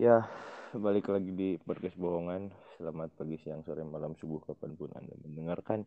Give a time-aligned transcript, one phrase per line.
[0.00, 0.24] Ya,
[0.72, 2.48] balik lagi di podcast bohongan.
[2.80, 5.84] Selamat pagi, siang, sore, malam, subuh, kapan pun Anda mendengarkan.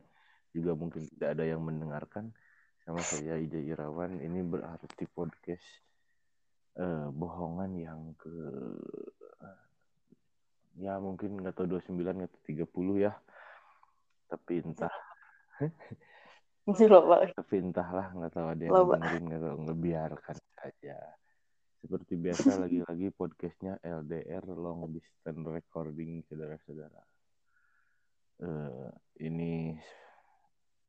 [0.53, 2.29] Juga mungkin tidak ada yang mendengarkan.
[2.85, 4.21] Sama saya, Ija Irawan.
[4.21, 5.65] Ini berarti podcast
[6.77, 8.29] eh, bohongan yang ke...
[10.77, 13.17] Ya, mungkin nggak tahu 29, nggak tahu 30 ya.
[14.29, 14.93] Tapi entah.
[17.33, 19.57] Tapi entahlah, nggak tahu ada yang dengerin, nggak tahu.
[19.65, 21.17] Ngebiarkan saja.
[21.83, 27.03] Seperti biasa lagi-lagi podcastnya LDR Long Distance Recording saudara-saudara.
[28.39, 28.87] Eh,
[29.27, 29.75] ini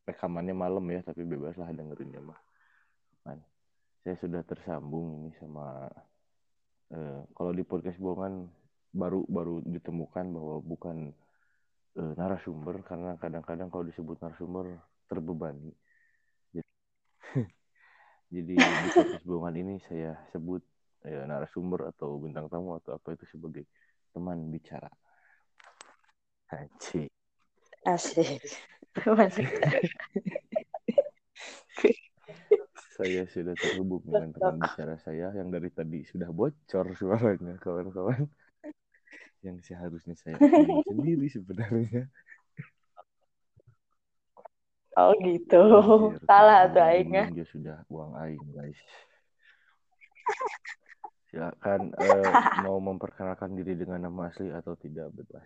[0.07, 2.39] rekamannya malam ya, tapi bebas lah dengerinnya mah.
[3.27, 3.43] Man,
[4.07, 5.91] saya sudah tersambung ini sama
[6.95, 8.47] eh, kalau di podcast bohongan
[8.95, 11.11] baru baru ditemukan bahwa bukan
[11.99, 14.79] eh, narasumber karena kadang-kadang kalau disebut narasumber
[15.11, 15.75] terbebani.
[18.31, 20.63] Jadi di podcast bohongan ini saya sebut
[21.05, 23.69] ya, narasumber atau bintang tamu atau apa itu sebagai
[24.11, 24.89] teman bicara.
[26.49, 27.11] Anjing.
[27.85, 28.41] Asik.
[29.05, 29.45] Masuk.
[32.95, 38.31] Saya sudah terhubung dengan teman bicara saya yang dari tadi sudah bocor suaranya kawan-kawan.
[39.43, 40.39] Yang seharusnya saya
[40.87, 42.07] sendiri sebenarnya.
[44.95, 45.63] Oh gitu.
[46.23, 47.25] Salah teman tuh aingnya.
[47.35, 48.79] Dia sudah uang aing guys.
[51.35, 52.31] Silakan eh,
[52.65, 55.43] mau memperkenalkan diri dengan nama asli atau tidak bebas.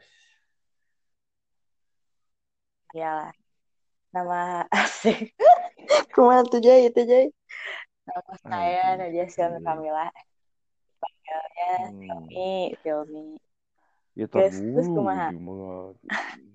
[2.93, 3.33] Iyalah.
[4.13, 5.33] Nama asik.
[6.13, 7.33] Kumaha tuh Jay itu Jay?
[8.05, 9.65] Nama saya Anjing, Nadia Silmi.
[9.65, 10.09] Kamila.
[11.01, 12.01] Panggilnya Hmm.
[12.05, 12.53] Silmi,
[12.85, 13.25] Silmi.
[14.13, 14.61] Ya Terus-
[14.93, 15.33] kumaha?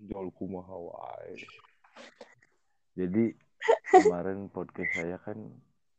[0.06, 1.34] jual kumaha wae.
[2.94, 3.34] Jadi
[4.06, 5.42] kemarin podcast saya kan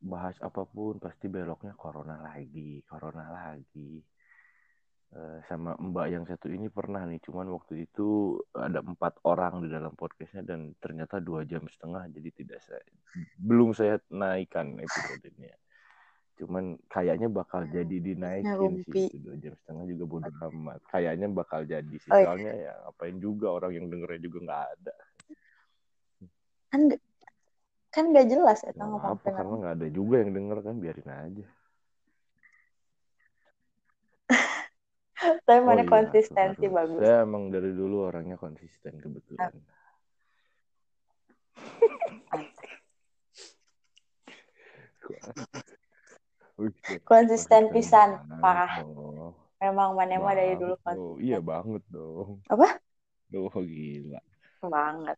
[0.04, 4.04] bahas apa pun pasti beloknya corona lagi, corona lagi.
[5.14, 9.70] Eh, sama Mbak yang satu ini pernah nih, cuman waktu itu ada empat orang di
[9.70, 12.82] dalam podcastnya dan ternyata dua jam setengah, jadi tidak saya
[13.38, 15.54] belum saya naikkan episodenya.
[16.34, 20.82] Cuman kayaknya bakal jadi dinaikin sih itu dua jam setengah juga bodo amat.
[20.90, 24.96] Kayaknya bakal jadi sih, Oh, soalnya ya ngapain juga orang yang dengernya juga nggak ada.
[26.74, 26.90] Kan
[27.94, 31.10] kan gak jelas Nggak itu ngomong apa karena nggak ada juga yang denger kan biarin
[31.10, 31.44] aja.
[35.46, 36.74] Tapi Oh mana iya, konsistensi harus.
[36.74, 37.00] bagus.
[37.00, 39.54] Saya emang dari dulu orangnya konsisten kebetulan.
[46.58, 46.70] Wih,
[47.02, 48.10] Konsisten pisan,
[48.42, 48.82] parah.
[48.82, 51.16] Oh, Memang mana mah dari dulu kan dong.
[51.22, 52.42] Iya banget dong.
[52.52, 52.68] Apa?
[53.32, 54.20] Duh, gila.
[54.60, 55.16] banget.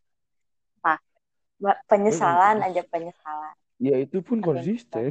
[1.87, 3.55] Penyesalan aja penyesalan.
[3.77, 4.47] Ya itu pun Amin.
[4.53, 5.11] konsisten.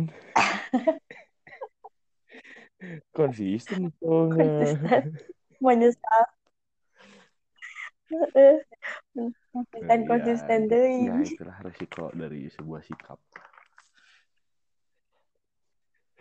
[3.11, 4.45] konsisten soalnya.
[4.45, 5.03] Konsisten.
[5.57, 6.23] Menyesal.
[8.05, 8.55] Heeh.
[9.49, 11.25] Konsisten Ya, konsisten Ya deh.
[11.25, 13.17] itulah resiko dari sebuah sikap.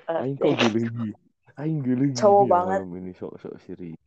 [0.04, 1.12] Eh, Aing kok geli.
[1.56, 2.80] Aing geli Cowok banget.
[2.88, 4.00] ini sok-sok serius.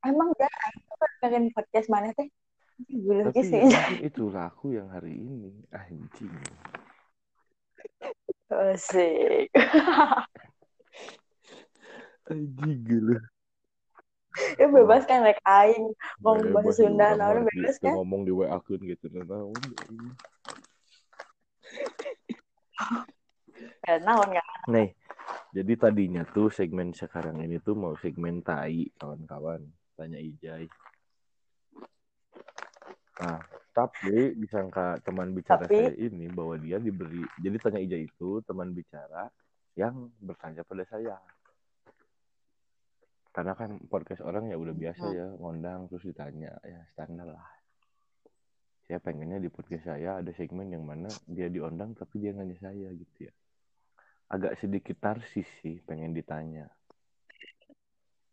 [0.00, 2.28] Emang gak aku kan dengerin podcast mana teh?
[2.84, 3.56] Belum Tapi sih.
[3.56, 5.64] ya mungkin itulah aku yang hari ini.
[5.72, 6.28] Anjing.
[8.52, 9.48] Asik.
[12.30, 13.18] Anjing gila.
[14.60, 17.56] Ya bebas kan like aing ngomong bahasa Sunda ngerti.
[17.56, 17.96] bebas kan?
[17.96, 19.08] ngomong di WA akun gitu.
[19.08, 19.56] Nah, naon.
[23.88, 24.44] Ya, naon enggak?
[24.68, 24.92] Nih,
[25.56, 29.64] jadi tadinya tuh segmen sekarang ini tuh mau segmen tai kawan-kawan.
[29.96, 30.68] Tanya Ijai.
[33.16, 33.40] Nah,
[33.72, 37.24] tapi disangka teman bicara Tapi- saya ini bahwa dia diberi.
[37.40, 39.28] Jadi tanya Ijai itu teman bicara
[39.76, 41.16] yang bertanya pada saya.
[43.32, 45.16] Karena kan podcast orang ya udah biasa Hmm.
[45.16, 47.48] ya ngondang terus ditanya ya standar lah.
[48.88, 52.88] Saya pengennya di podcast saya ada segmen yang mana dia diundang tapi dia nanya saya
[52.92, 53.32] gitu ya.
[54.32, 56.68] Agak sedikit narsis sih pengen ditanya.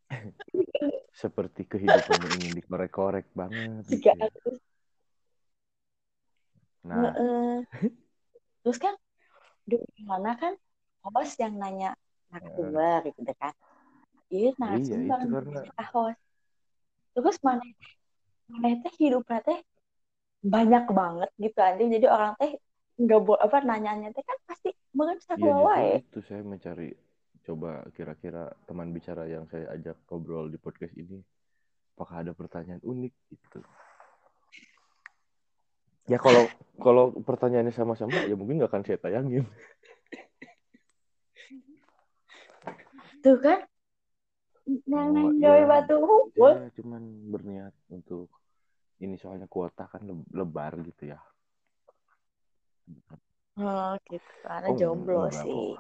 [1.14, 4.16] Seperti kehidupannya ingin dikorek-korek banget gitu ya.
[6.84, 7.64] Nah.
[8.64, 8.96] Terus kan
[9.64, 10.54] di mana kan
[11.04, 11.96] host yang nanya
[12.32, 13.56] narasumber gitu kan.
[14.28, 16.20] Iya narasumber itu karena- host.
[17.14, 17.64] Terus mana
[18.52, 19.60] mana teh hidupnya teh
[20.44, 21.80] banyak banget gitu aja.
[21.84, 22.60] Jadi orang teh
[23.00, 26.04] nggak boleh apa nanyanya teh kan pasti mungkin Iya satu wae.
[26.04, 26.90] justru itu saya mencari
[27.44, 31.20] coba kira-kira teman bicara yang saya ajak ngobrol di podcast ini
[31.96, 33.60] apakah ada pertanyaan unik gitu.
[36.12, 36.44] Ya kalau
[36.84, 39.46] kalau pertanyaannya sama-sama ya mungkin nggak akan saya tayangin.
[43.24, 43.60] Tuh kan
[44.90, 45.48] nang Oh, iya.
[45.48, 48.28] gawe batu hukum Saya cuman berniat untuk
[49.04, 51.20] ini soalnya kuota kan le- lebar gitu ya.
[53.60, 55.80] oh gitu karena Oh, jomblo enggak sih kok.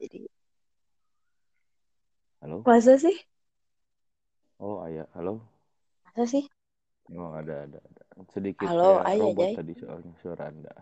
[0.00, 0.18] jadi
[2.40, 2.58] Halo?
[2.66, 3.16] masa sih
[4.60, 5.06] Oh, ayah.
[5.16, 5.40] Halo?
[6.04, 6.44] masa sih
[7.14, 7.80] Oh, ada, ada.
[8.32, 9.54] Sedikit Halo, kayak ayah, robot Jai.
[9.60, 10.72] tadi soalnya suara Anda.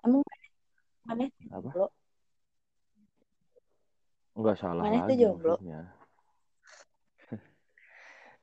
[0.00, 0.24] emang
[1.04, 1.68] mana Apa?
[1.68, 1.86] jomblo
[4.40, 5.60] Enggak salah Mana tuh lagi jomblo?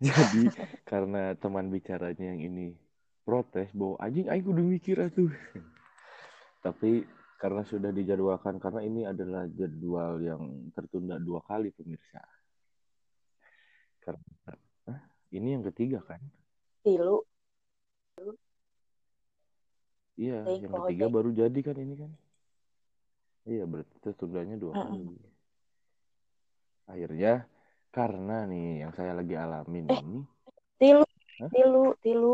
[0.05, 0.45] Jadi
[0.85, 2.77] karena teman bicaranya yang ini
[3.25, 5.33] protes bahwa anjing aing kudu mikir atuh.
[6.61, 7.01] Tapi
[7.41, 12.21] karena sudah dijadwalkan karena ini adalah jadwal yang tertunda dua kali pemirsa.
[14.05, 14.21] Karena
[14.85, 15.01] Hah?
[15.33, 16.21] ini yang ketiga kan?
[16.85, 17.25] tilu
[20.17, 22.11] Iya, yang ketiga baru jadi kan ini kan?
[23.45, 25.13] Iya, berarti tertundanya dua kali.
[26.89, 27.45] Akhirnya
[27.93, 30.01] karena nih yang saya lagi alamin Eh.
[30.01, 30.19] ini,
[30.81, 31.03] tilu
[31.37, 31.49] Hah?
[31.53, 32.33] tilu tilu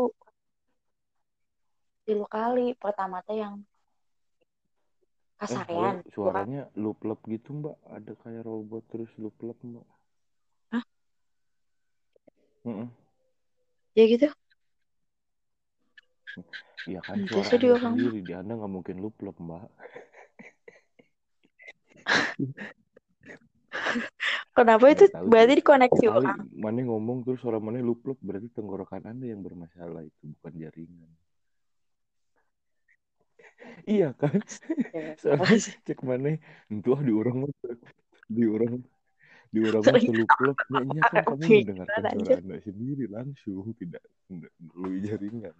[2.08, 3.60] tilu kali pertama teh yang
[5.44, 9.86] eh kasarean halo, suaranya lup-lup gitu mbak, ada kayak robot terus lup-lup mbak.
[10.72, 10.84] Hah?
[12.64, 12.88] Mm-mm.
[13.94, 14.26] ya gitu
[16.84, 19.68] Iya kan suara di anda orang sendiri, di anda nggak mungkin lup-lup mbak.
[24.54, 29.26] kenapa itu tahu berarti dikoneksi orang mana ngomong terus suara mana lup-lup berarti tenggorokan anda
[29.26, 31.10] yang bermasalah itu bukan jaringan.
[33.84, 34.40] Iya kan?
[34.92, 36.36] Ya, Soalnya cek mana
[36.70, 37.48] entuh di orang
[38.28, 38.80] di orang
[39.54, 40.08] di orang mah Sering.
[40.10, 45.54] teluplek nyanyi kan kamu mendengarkan suara anda sendiri langsung tidak tidak melalui jaringan.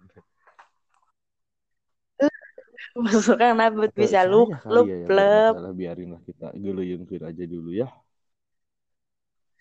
[3.05, 7.87] masukkan nabut bisa lu lu ya plep bermasalah biarinlah kita geleyungkeun aja dulu ya.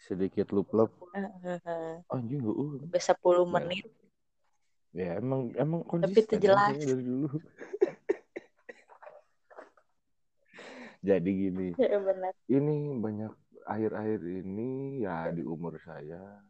[0.04, 0.92] Sedikit lup-lup
[2.12, 2.76] anjing uh.
[2.92, 3.88] bisa 10 menit
[4.94, 6.70] Ya emang emang Tapi itu jelas.
[6.70, 7.26] saya dari dulu.
[11.04, 13.28] Jadi gini, ya benar ini banyak
[13.66, 16.40] akhir-akhir ini ya di umur saya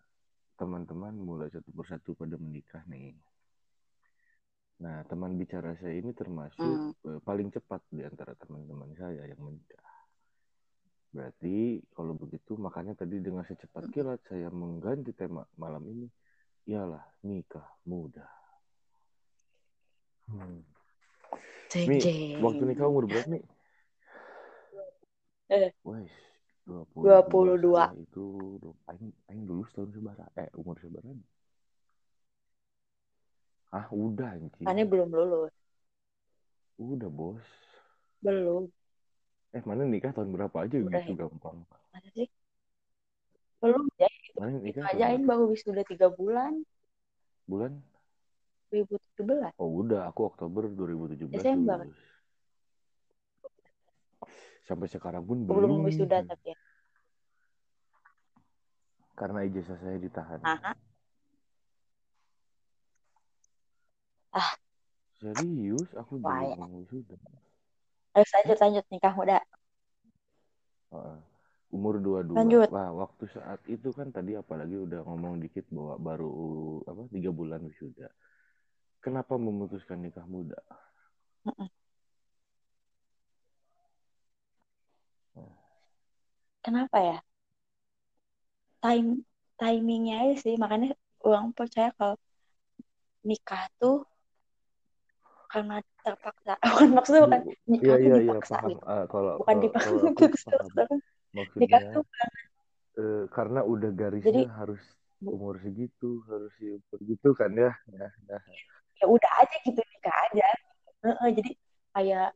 [0.54, 3.16] teman-teman mulai satu persatu pada menikah nih.
[4.82, 6.92] Nah, teman bicara saya ini termasuk Hmm.
[7.14, 9.86] eh, paling cepat di antara teman-teman saya yang menikah.
[11.14, 16.10] Berarti kalau begitu makanya tadi dengan secepat kilat saya mengganti tema malam ini
[16.66, 18.26] ialah nikah muda.
[20.26, 20.66] Hmm.
[21.74, 21.98] Mi,
[22.38, 23.44] waktu nikah umur berapa nih?
[25.54, 25.70] Eh.
[25.86, 26.10] Wes,
[26.66, 27.76] 20, 22.
[27.76, 28.26] Saya itu
[28.90, 30.30] aing aing dulu setahun sebarang.
[30.38, 31.18] Eh, umur sebarang.
[33.74, 34.66] Ah, udah anjing.
[34.70, 35.50] Aneh belum lulus
[36.78, 37.42] Udah, Bos.
[38.22, 38.70] belum
[39.54, 41.26] Eh, mana nikah tahun berapa aja Udah, gitu ya.
[41.26, 41.58] gampang.
[41.94, 42.26] masa sih
[43.62, 45.30] belum ya Mana itu nikah aja tahun Aing berapa?
[45.30, 46.52] baru wisuda tiga bulan
[47.50, 47.72] bulan?
[48.70, 51.78] 2017 Oh, udah, aku Oktober 2017 Desember.
[51.86, 52.00] lulus.
[54.66, 55.86] Sampai sekarang pun belum belum.
[55.86, 56.58] wisuda tapi ya
[59.14, 60.42] Karena ijazah saya ditahan.
[60.42, 60.74] Aha.
[64.34, 64.52] Ah.
[65.22, 66.66] Serius, aku Wah, ya.
[66.66, 67.16] wisuda.
[68.14, 69.38] Ayo lanjut lanjut nikah muda
[71.74, 72.68] umur 22 Lanjut.
[72.70, 76.30] Wah, waktu saat itu kan tadi apalagi udah ngomong dikit bahwa baru
[76.86, 78.06] apa tiga bulan wisuda
[79.02, 80.56] kenapa memutuskan nikah muda
[86.62, 87.18] kenapa ya
[88.80, 89.26] time
[89.58, 90.94] timingnya aja sih makanya
[91.26, 92.16] orang percaya kalau
[93.26, 94.06] nikah tuh
[95.54, 96.52] karena terpaksa.
[96.66, 98.70] Bukan maksudnya bukan nikah iya iya iya paham.
[98.74, 98.82] gitu.
[98.84, 100.68] Ah, kalau bukan kalau, dipaksa kalau paham.
[100.74, 102.04] terus maksudnya nikah tuh
[102.94, 104.82] eh, karena udah garisnya Jadi- harus
[105.24, 107.70] umur segitu harus umur gitu kan ya.
[107.88, 108.38] Ya, ya.
[108.98, 110.46] ya udah aja gitu nikah aja.
[111.30, 111.50] Jadi
[111.94, 112.28] kayak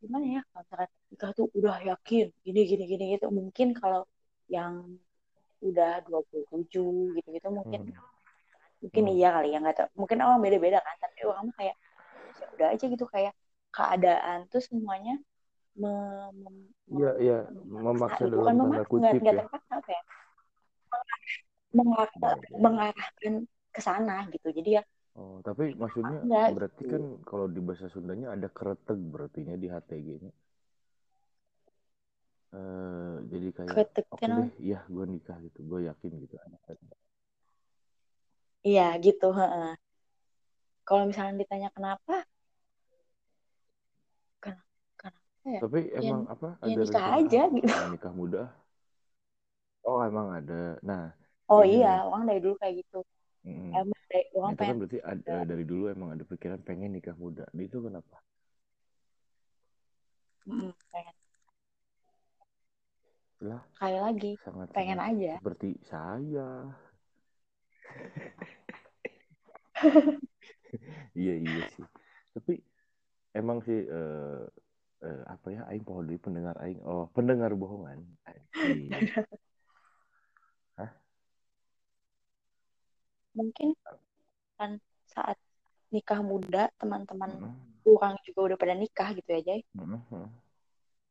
[0.00, 4.08] gimana ya kalau nikah tuh udah yakin gini gini gini gitu mungkin kalau
[4.48, 4.98] yang
[5.60, 6.66] udah 27
[7.20, 8.00] gitu gitu mungkin Hmm.
[8.80, 9.12] mungkin Hmm.
[9.12, 9.88] iya kali ya nggak tahu.
[10.00, 11.89] Mungkin orang beda beda kan tapi orang kayak ya
[12.60, 13.32] udah aja gitu kayak
[13.76, 15.12] keadaan tuh semuanya
[15.80, 17.36] mem- mem- iya iya
[17.72, 18.34] memaksa memaksa gitu.
[18.34, 20.02] dalam bukan memaksa nggak kutip nggak ya terpaksa apa ya
[21.76, 23.34] mengarah, Iya, mengarahkan
[23.74, 24.82] ke sana gitu jadi ya
[25.20, 26.90] Oh, tapi maksudnya Enggak, berarti gitu.
[26.92, 30.32] kan kalau di bahasa Sundanya ada kereteg berartinya di HTG-nya.
[32.58, 33.82] Eh, jadi kayak
[34.14, 36.34] oke kan deh, iya gue nikah gitu, gue yakin gitu.
[38.68, 39.24] iya gitu
[40.86, 42.12] kalau misalnya ditanya kenapa
[44.42, 44.64] kenapa
[45.00, 46.48] kenapa ya Tapi Ya, emang apa?
[46.62, 47.74] ya Ada nikah rencana aja gitu.
[47.92, 48.42] nikah muda?
[49.84, 50.78] Oh emang ada.
[50.88, 51.12] Nah.
[51.52, 52.98] Oh iya, orang dari dulu kayak gitu.
[53.44, 53.72] Mm.
[53.76, 57.44] Emang dari orang kan pengen berarti ada, dari dulu emang ada pikiran pengen nikah muda.
[57.56, 58.16] Itu kenapa?
[60.46, 61.14] Mm, pengen.
[63.40, 65.32] Lah, Kayak lagi, sangat pengen sangat aja.
[65.36, 66.48] seperti saya.
[71.18, 71.86] iya iya sih.
[72.34, 72.52] Tapi
[73.40, 74.42] emang sih eh,
[75.08, 77.98] eh, apa ya aing pohon di pendengar aing oh pendengar bohongan.
[80.76, 80.90] Hah?
[83.38, 83.68] Mungkin
[84.58, 84.70] kan
[85.14, 85.36] saat
[85.94, 87.56] nikah muda teman-teman Mm,
[87.94, 89.60] orang juga udah pada nikah gitu ya Jay.
[89.74, 90.28] mm, mm,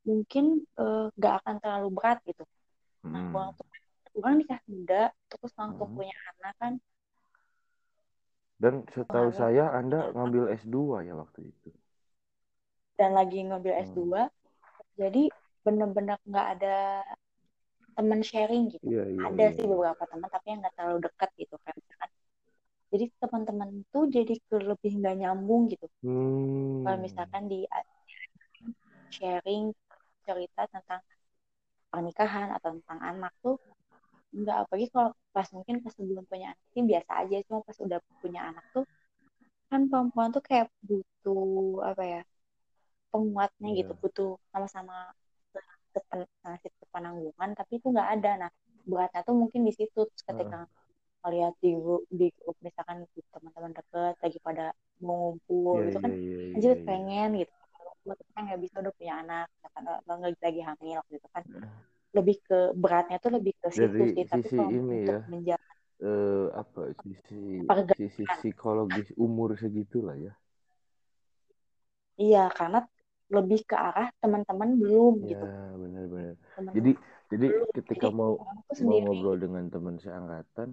[0.08, 0.46] Mungkin
[0.84, 2.44] eh, gak akan terlalu berat gitu.
[3.14, 3.54] Nah, mm.
[4.20, 5.98] orang nikah muda terus langsung Hmm.
[5.98, 6.74] punya anak kan
[8.64, 11.70] Dan setahu saya Anda ngambil S2 ya waktu itu.
[13.00, 13.86] Dan lagi ngambil Hmm.
[13.88, 14.22] S2
[15.02, 15.22] jadi
[15.66, 16.68] bener-bener nggak ada
[17.98, 19.26] teman sharing gitu Iya iya.
[19.28, 19.50] ada iya.
[19.56, 22.10] sih beberapa teman tapi yang nggak terlalu dekat gitu kan misalkan
[22.94, 24.34] jadi teman-teman tuh jadi
[24.72, 26.84] lebih nggak nyambung gitu Hmm.
[26.84, 27.60] kalau misalkan di
[29.16, 29.66] sharing
[30.26, 31.02] cerita tentang
[31.92, 33.56] pernikahan atau tentang anak tuh
[34.40, 38.00] nggak apalagi kalau pas mungkin pas sebelum punya anak sih biasa aja cuma pas udah
[38.22, 38.86] punya anak tuh
[39.70, 42.22] kan perempuan tuh kayak butuh apa ya
[43.12, 43.80] penguatnya Iya.
[43.80, 44.96] gitu butuh sama-sama
[45.94, 48.52] sepen- ngasih penanggungan tapi itu nggak ada nah
[48.90, 50.58] beratnya tuh mungkin di situ terus ketika
[51.26, 54.66] melihat di grup di grup misalkan di teman-teman deket lagi pada
[55.06, 56.38] mau ngumpul Iya gitu iya kan iya.
[56.48, 56.86] iya, anjir iya.
[56.88, 57.54] pengen gitu
[58.08, 59.48] buat kan nggak bisa udah punya anak
[59.78, 61.74] atau nggak lagi hamil gitu kan Nah.
[62.18, 65.20] lebih ke beratnya tuh lebih ke situ Dari sih tapi kalau ini ya.
[65.32, 67.40] menjaga Eh apa sisi
[68.00, 70.34] sisi psikologis umur segitu lah ya.
[72.24, 72.78] iya karena
[73.36, 75.46] lebih ke arah teman-teman belum Ya gitu
[75.82, 76.36] benar-benar.
[76.76, 76.92] Jadi
[77.32, 80.70] jadi belum ketika jadi mau mau sendiri ngobrol dengan teman seangkatan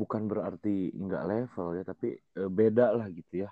[0.00, 2.06] bukan berarti nggak level ya tapi
[2.38, 3.50] eh, beda lah gitu ya.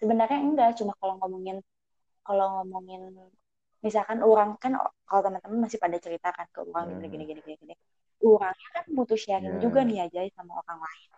[0.00, 1.56] sebenarnya enggak cuma kalau ngomongin
[2.26, 3.02] kalau ngomongin
[3.86, 4.72] misalkan orang kan
[5.08, 7.74] kalau teman-teman masih pada cerita kan ke orang gini gini gini gini gini
[8.22, 9.62] orangnya kan butuh sharing Ya.
[9.64, 11.08] juga nih aja sama orang lain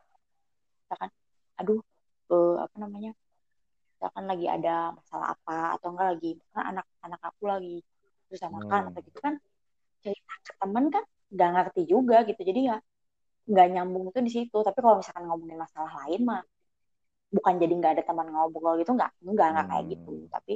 [0.84, 1.10] misalkan
[1.60, 1.80] aduh
[2.34, 3.10] eh, apa namanya
[4.04, 7.74] misalkan lagi ada masalah apa atau enggak lagi misalkan anak-anak aku lagi
[8.28, 8.88] susah makan Hmm.
[8.92, 9.34] atau gitu kan
[10.04, 12.76] cerita ke temen kan nggak ngerti juga gitu jadi ya
[13.50, 16.42] nggak nyambung itu di situ tapi kalau misalkan ngomongin masalah lain mah
[17.36, 19.94] bukan jadi nggak ada teman ngobrol gitu nggak nggak nggak kayak Hmm.
[19.94, 20.52] gitu tapi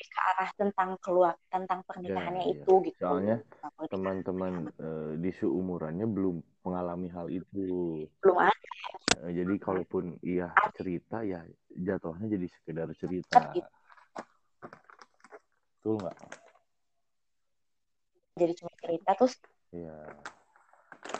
[0.00, 2.56] lebih ke arah tentang keluar tentang pernikahannya Ya, ya.
[2.56, 3.36] itu gitu Soalnya
[3.92, 8.08] teman-teman eh, di seumurannya belum mengalami hal itu.
[8.24, 8.68] belum ada
[9.20, 13.52] Eh, jadi kalaupun iya cerita ya jatuhnya jadi sekedar cerita.
[13.52, 13.68] gitu.
[15.76, 16.16] Betul nggak?
[18.40, 19.34] jadi cuma cerita terus
[19.76, 19.92] Iya.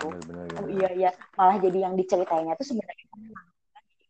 [0.01, 0.45] Benar-benar.
[0.57, 3.05] oh iya iya malah jadi yang diceritainnya tuh sebenarnya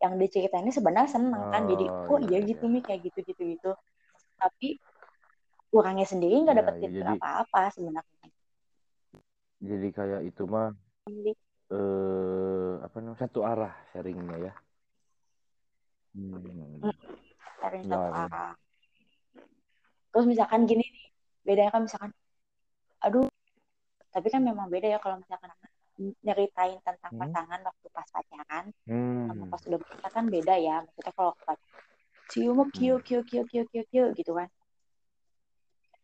[0.00, 2.73] yang diceritainnya sebenarnya seneng kan jadi Oh, oh iya, iya gitu iya.
[2.79, 3.71] nih kayak gitu gitu gitu
[4.40, 4.80] tapi
[5.70, 8.28] orangnya sendiri nggak Ya, dapet ya, jadi- apa-apa sebenarnya
[9.61, 10.73] Jadi kayak itu mah
[11.70, 14.52] eh apa namanya satu arah sharingnya ya.
[16.11, 16.80] Hmm.
[17.61, 18.25] sharing Ya, satu ya.
[18.25, 18.52] arah
[20.11, 21.06] terus misalkan gini nih
[21.47, 22.11] bedanya kan misalkan
[22.99, 23.30] aduh
[24.11, 25.54] tapi kan memang beda ya kalau misalkan
[26.25, 27.20] nyeritain tentang Hmm.
[27.23, 28.64] pasangan waktu pas pacaran
[29.28, 29.50] sama Hmm.
[29.52, 31.32] pas udah menikah kan beda ya maksudnya kalau
[32.33, 34.49] cium mah kio kio kio kio kio kio gitu kan.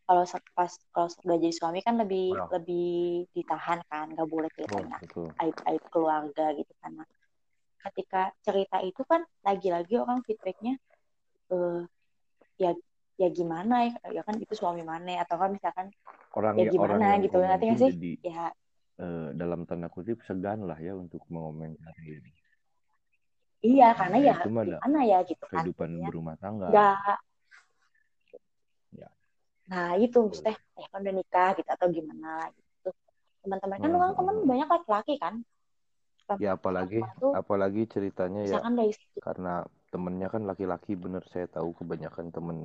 [0.07, 0.23] Kalau
[0.55, 2.45] pas kalau udah jadi suami kan lebih Ya.
[2.55, 2.87] lebih
[3.35, 5.27] ditahan kan nggak boleh Oh, ceritain betul.
[5.43, 6.91] aib aib keluarga gitu kan.
[6.99, 7.07] Nah,
[7.85, 10.73] ketika cerita itu kan lagi-lagi orang feedbacknya
[11.53, 11.79] eh
[12.63, 12.71] ya
[13.21, 15.87] ya gimana ya, ya kan itu suami mana atau kan misalkan
[16.37, 17.93] Orang ya orang gimana yang gitu pun nggak sih?
[17.93, 18.45] jadi ya.
[19.05, 22.21] eh, dalam tanda kutip segan lah ya untuk mengomentari
[23.65, 26.07] iya karena ya itu gimana ya gitu kan kehidupan Ya.
[26.09, 26.67] berumah tangga.
[26.71, 27.17] nggak
[28.97, 29.09] Ya.
[29.67, 32.89] nah itu maksudnya eh kan udah nikah gitu atau gimana gitu
[33.43, 34.49] teman-teman kan Hmm, teman hmm.
[34.49, 35.35] banyak laki-laki kan
[36.43, 38.93] Ya apalagi tuh apalagi ceritanya ya dari
[39.25, 42.57] karena temennya kan laki-laki bener saya tahu kebanyakan temen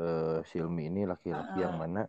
[0.00, 2.02] eh, Silmi ini laki-laki yang mana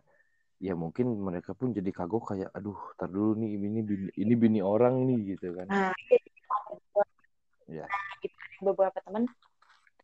[0.58, 4.60] ya mungkin mereka pun jadi kagok kayak aduh tar dulu nih ini bini, ini bini
[4.64, 5.92] orang nih gitu kan nah
[7.68, 7.86] itu ya
[8.24, 8.36] gitu.
[8.64, 9.28] Beberapa teman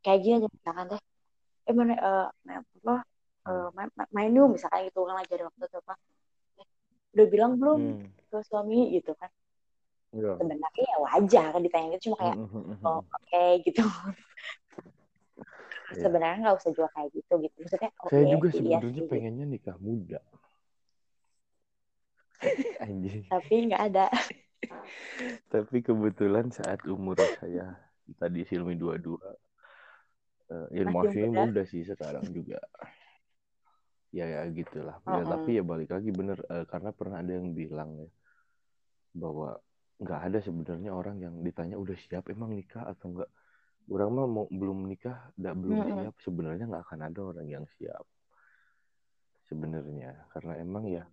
[0.05, 1.01] kayak gini aja misalkan teh
[1.65, 2.95] eh mana eh main apa
[3.49, 5.95] eh, main, main dulu misalkan gitu kan lagi ada waktu tuh apa.
[6.61, 6.67] Eh,
[7.17, 8.09] udah bilang belum Hmm.
[8.31, 9.31] ke suami gitu kan.
[10.15, 12.87] Ya sebenarnya ya wajar kan ditanya gitu cuma kayak Hmm, hmm, hmm, hmm.
[12.87, 13.83] oh, oke gitu.
[15.95, 16.01] Iya.
[16.07, 17.57] sebenarnya nggak usah juga kayak gitu gitu.
[17.63, 19.11] Maksudnya oh saya iya juga iya sebenarnya sih, gitu.
[19.11, 20.21] pengennya nikah muda.
[22.85, 23.23] Anjing.
[23.31, 24.05] Tapi nggak ada
[25.53, 27.77] tapi kebetulan saat umur saya
[28.21, 31.63] tadi Silmi 22 uh, ya Masih maksudnya muda.
[31.65, 32.61] sih sekarang juga
[34.15, 35.31] ya ya gitulah ya Mm-mm.
[35.31, 38.09] tapi ya balik lagi bener eh, karena pernah ada yang bilang ya
[39.15, 39.59] bahwa
[39.99, 43.31] nggak ada sebenarnya orang yang ditanya udah siap emang nikah atau enggak
[43.91, 45.99] orang mah mau belum nikah nggak belum Mm-mm.
[46.07, 48.05] siap sebenarnya nggak akan ada orang yang siap
[49.51, 51.05] sebenarnya karena emang ya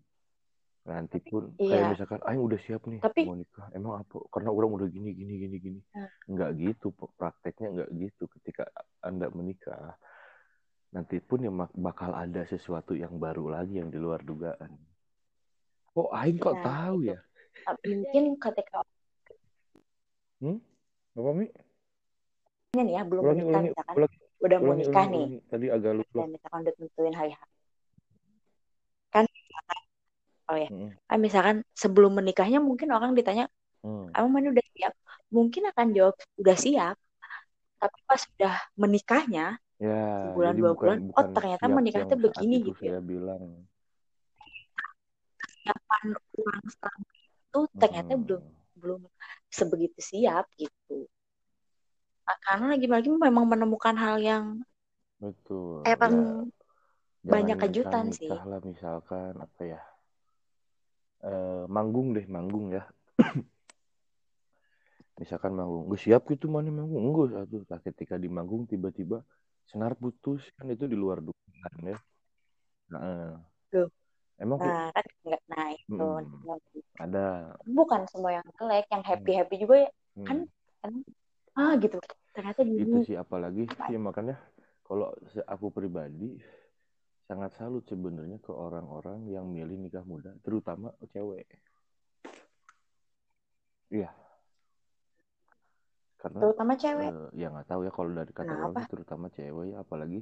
[0.82, 1.90] nanti pun kayak Iya.
[1.90, 3.70] misalkan ayo udah siap nih Tapi- mau nikah.
[3.72, 4.18] Emang apa?
[4.28, 5.80] Karena orang udah gini gini gini gini.
[5.94, 6.10] Hmm.
[6.28, 8.24] nggak gitu prakteknya nggak gitu.
[8.28, 8.66] Ketika
[9.00, 9.94] anda menikah
[10.90, 14.74] nanti pun ya mak- bakal ada sesuatu yang baru lagi yang di luar dugaan.
[15.90, 17.12] Kok aing kok Nah, tahu itu.
[17.12, 17.20] ya?
[17.86, 18.82] Mungkin ketika
[21.12, 21.46] apa mi?
[22.74, 25.26] Ya belum ulangi menikah ulangi udah mau nikah ulangi, nih.
[25.30, 25.50] ulangi.
[25.52, 26.18] tadi agak lupa.
[26.18, 27.38] dan misalkan udah tentuin hari H.
[27.38, 27.50] kan
[30.51, 33.48] oh ya Mm, kan misalkan sebelum menikahnya mungkin orang ditanya
[33.88, 34.12] mm.
[34.12, 34.93] emang mana udah siap?
[35.31, 36.96] Mungkin akan jawab udah siap.
[37.79, 39.46] Tapi pas udah menikahnya
[39.81, 42.55] ya sebulan jadi dua bukan bulan oh bukan ternyata siap menikah yang tuh saat begini
[42.60, 42.91] itu gitu ya.
[42.91, 43.43] saya bilang.
[45.41, 46.05] Siapan
[46.38, 48.22] uang selama itu ternyata Mm.
[48.27, 48.43] belum
[48.81, 49.01] belum
[49.50, 51.08] sebegitu siap gitu.
[52.27, 54.46] Nah, karena lagi-lagi memang menemukan hal yang
[55.22, 56.60] betul emang ya.
[57.22, 58.25] Banyak kejutan sih.
[58.25, 59.81] lah misalkan apa ya
[61.25, 62.84] eh, manggung deh manggung ya.
[65.20, 67.01] Misalkan manggung gue siap gitu mana manggung?
[67.13, 67.58] Enggak satu.
[67.70, 69.22] Nah, ketika di manggung tiba-tiba
[69.70, 71.98] senar putus kan itu di luar dugaan ya.
[72.92, 73.40] Nah,
[74.42, 75.96] emang nah kan nggak nah itu.
[75.96, 76.58] Mm.
[76.98, 77.25] ada.
[77.63, 79.90] Bukan semua yang jelek yang happy happy juga ya.
[80.18, 80.38] Hmm, kan
[80.82, 80.92] kan
[81.56, 81.98] ah gitu.
[82.34, 84.36] Ternyata itu gini sih apalagi ya makanya
[84.84, 85.13] kalau
[85.46, 86.42] aku pribadi
[87.32, 91.48] sangat salut sebenarnya ke orang-orang yang milih nikah muda terutama cewek.
[93.88, 94.12] Iya.
[96.20, 97.08] Karena terutama cewek.
[97.08, 98.67] eh, ya nggak tahu ya kalau dari kata Kenapa?
[98.67, 100.20] orang terutama cewek ya apalagi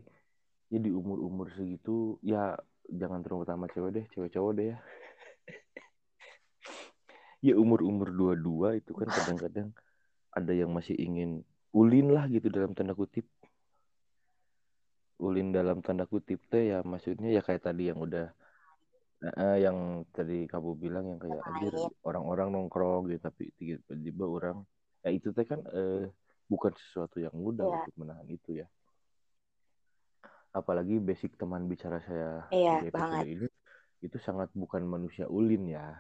[0.69, 2.53] ya di umur umur segitu ya
[2.85, 4.77] jangan terutama cewek deh cewek cowok deh ya.
[7.39, 9.71] Ya umur umur dua dua itu kan kadang-kadang
[10.35, 13.23] ada yang masih ingin ulin lah gitu dalam tanda kutip
[15.19, 18.31] ulin dalam tanda kutip teh ya maksudnya ya kayak tadi yang udah
[19.19, 21.91] eh, yang tadi kamu bilang yang kayak anjir Main.
[22.07, 24.57] orang-orang nongkrong gitu tapi tiba-tiba orang
[25.03, 26.07] ya itu teh kan eh,
[26.47, 27.75] bukan sesuatu yang mudah Iya.
[27.83, 28.67] untuk menahan itu ya
[30.49, 33.35] apalagi basic teman bicara saya Iya, di episode banget.
[33.37, 33.47] ini
[33.99, 35.99] itu sangat bukan manusia ulin ya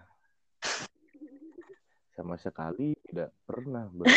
[2.15, 4.07] sama sekali tidak pernah ber-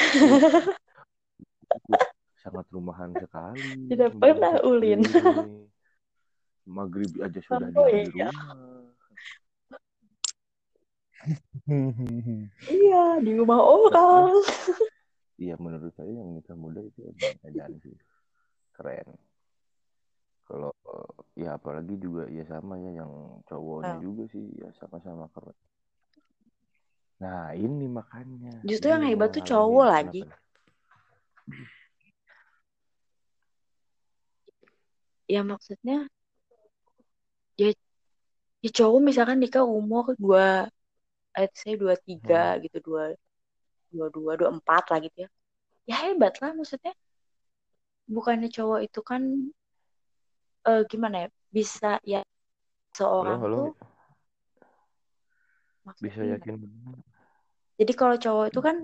[2.43, 5.01] sangat rumahan sekali Tidak pernah ulin.
[6.63, 8.29] Maghrib aja sudah Oh, diam di iya.
[8.31, 8.59] rumah
[12.67, 14.43] iya di rumah orang
[15.39, 17.95] Iya menurut saya yang nikah muda itu emang edan sih
[18.79, 19.11] keren.
[20.47, 20.71] Kalau
[21.35, 23.11] ya apalagi juga ya sama ya yang
[23.51, 24.05] cowoknya Hmm.
[24.07, 25.57] juga sih ya sama-sama keren.
[27.19, 28.63] Nah ini makanya.
[28.63, 30.21] Justru yang hebat tuh cowok Kenapa lagi.
[30.23, 30.31] nih?
[35.33, 35.95] Ya maksudnya
[37.61, 37.69] ya
[38.65, 40.45] ya cowok misalkan nikah umur dua
[41.39, 43.05] let's say dua tiga gitu dua
[43.93, 45.29] dua dua dua empat lah gitu ya
[45.91, 46.93] ya hebat lah maksudnya
[48.15, 49.23] bukannya cowok itu kan
[50.69, 52.21] eh, gimana ya bisa ya
[53.19, 53.57] Halo seorang halo.
[53.57, 53.69] tuh
[56.03, 56.57] Bisa maksudnya yakin?
[57.79, 58.77] jadi kalau cowok itu kan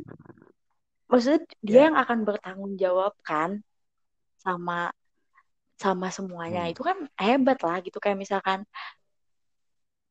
[1.10, 1.84] maksudnya dia Ya.
[1.88, 3.50] yang akan bertanggung jawab kan
[4.44, 4.92] sama
[5.82, 6.72] sama semuanya Hmm.
[6.72, 8.60] itu kan hebat lah gitu kayak misalkan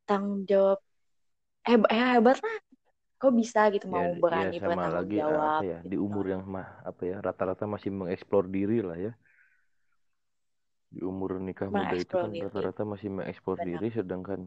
[0.07, 0.77] tanggung jawab
[1.67, 2.57] hebat hebat lah
[3.21, 6.25] kok bisa gitu mau Ya, berani ya sama bertanggung lagi jawab ya gitu di umur
[6.33, 9.11] yang mah apa ya rata-rata masih mengeksplor diri lah ya.
[10.93, 13.67] Di umur nikah muda itu kan rata-rata masih mengeksplor Benar.
[13.67, 14.39] diri sedangkan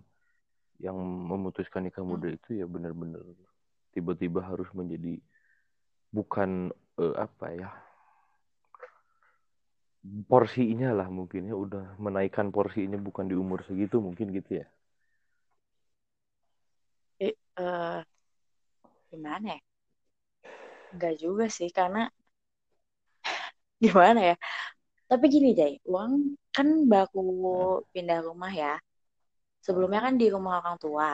[0.87, 0.97] yang
[1.31, 3.25] memutuskan nikah muda itu ya benar-benar
[3.95, 5.15] tiba-tiba harus menjadi
[6.17, 6.51] bukan
[7.03, 7.69] eh, apa ya
[10.31, 14.67] porsinya lah mungkin ya udah menaikkan porsinya bukan di umur segitu mungkin gitu ya.
[17.21, 18.01] Eh, eh,
[19.11, 19.61] gimana ya?
[20.93, 22.09] Enggak juga sih karena
[23.85, 24.37] gimana ya?
[25.11, 27.21] Tapi gini Jay uang kan baru
[27.93, 28.81] pindah rumah ya.
[29.61, 31.09] Sebelumnya kan di rumah orang tua.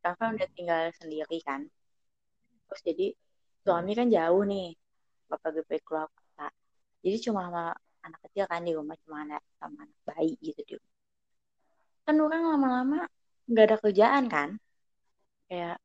[0.00, 1.66] Kan udah tinggal sendiri kan.
[2.66, 3.06] Terus jadi
[3.66, 4.72] suami kan jauh nih
[5.28, 6.48] bapak gede keluar kota.
[7.02, 7.64] Jadi cuma sama
[8.06, 10.92] anak kecil kan di rumah cuma anak sama anak bayi gitu di rumah.
[12.06, 12.98] kan orang lama-lama
[13.50, 14.48] nggak ada kerjaan kan
[15.46, 15.76] kayak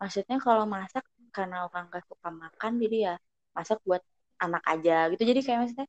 [0.00, 1.04] maksudnya kalau masak
[1.36, 3.14] karena orang gak suka makan jadi ya
[3.56, 4.02] masak buat
[4.44, 5.88] anak aja gitu jadi kayak maksudnya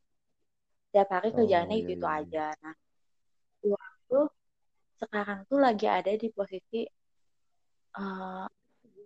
[0.92, 2.20] tiap hari Oh, kerjaannya iya, itu itu iya, iya.
[2.20, 2.76] aja nah
[3.68, 4.26] uang tuh
[5.00, 6.80] sekarang tuh lagi ada di posisi
[8.00, 8.46] eh,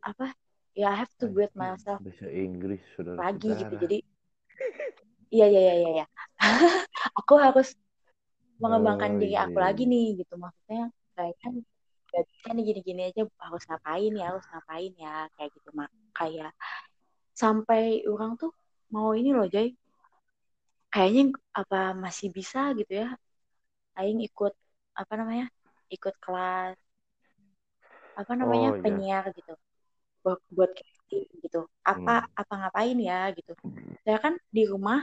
[0.03, 0.25] apa
[0.73, 2.81] ya I have to build myself Bahasa Inggris,
[3.13, 3.83] lagi gitu saudara-saudara.
[3.83, 3.97] jadi
[5.33, 6.05] iya iya iya iya iya.
[7.19, 7.67] aku harus
[8.63, 10.33] Oh, mengembangkan diri iya, aku iya, lagi nih gitu.
[10.43, 10.81] Maksudnya
[11.15, 11.47] kayaknya
[12.13, 15.89] gak bisa nih gini-gini aja harus ngapain ya harus ngapain ya kayak gitu mak.
[16.17, 16.51] Kayak
[17.41, 18.51] sampai orang tuh
[18.95, 19.67] mau ini loh Joy.
[20.93, 21.23] Kayaknya
[21.61, 23.07] apa masih bisa gitu ya
[23.99, 24.53] Aing ikut
[25.01, 25.45] apa namanya
[25.95, 26.77] ikut kelas
[28.19, 28.83] apa namanya Oh, iya.
[28.83, 29.53] penyiar gitu.
[30.23, 31.59] Buat buat casting gitu.
[31.91, 32.27] Apa Hmm.
[32.41, 33.53] apa ngapain ya gitu.
[34.05, 34.99] Saya kan di rumah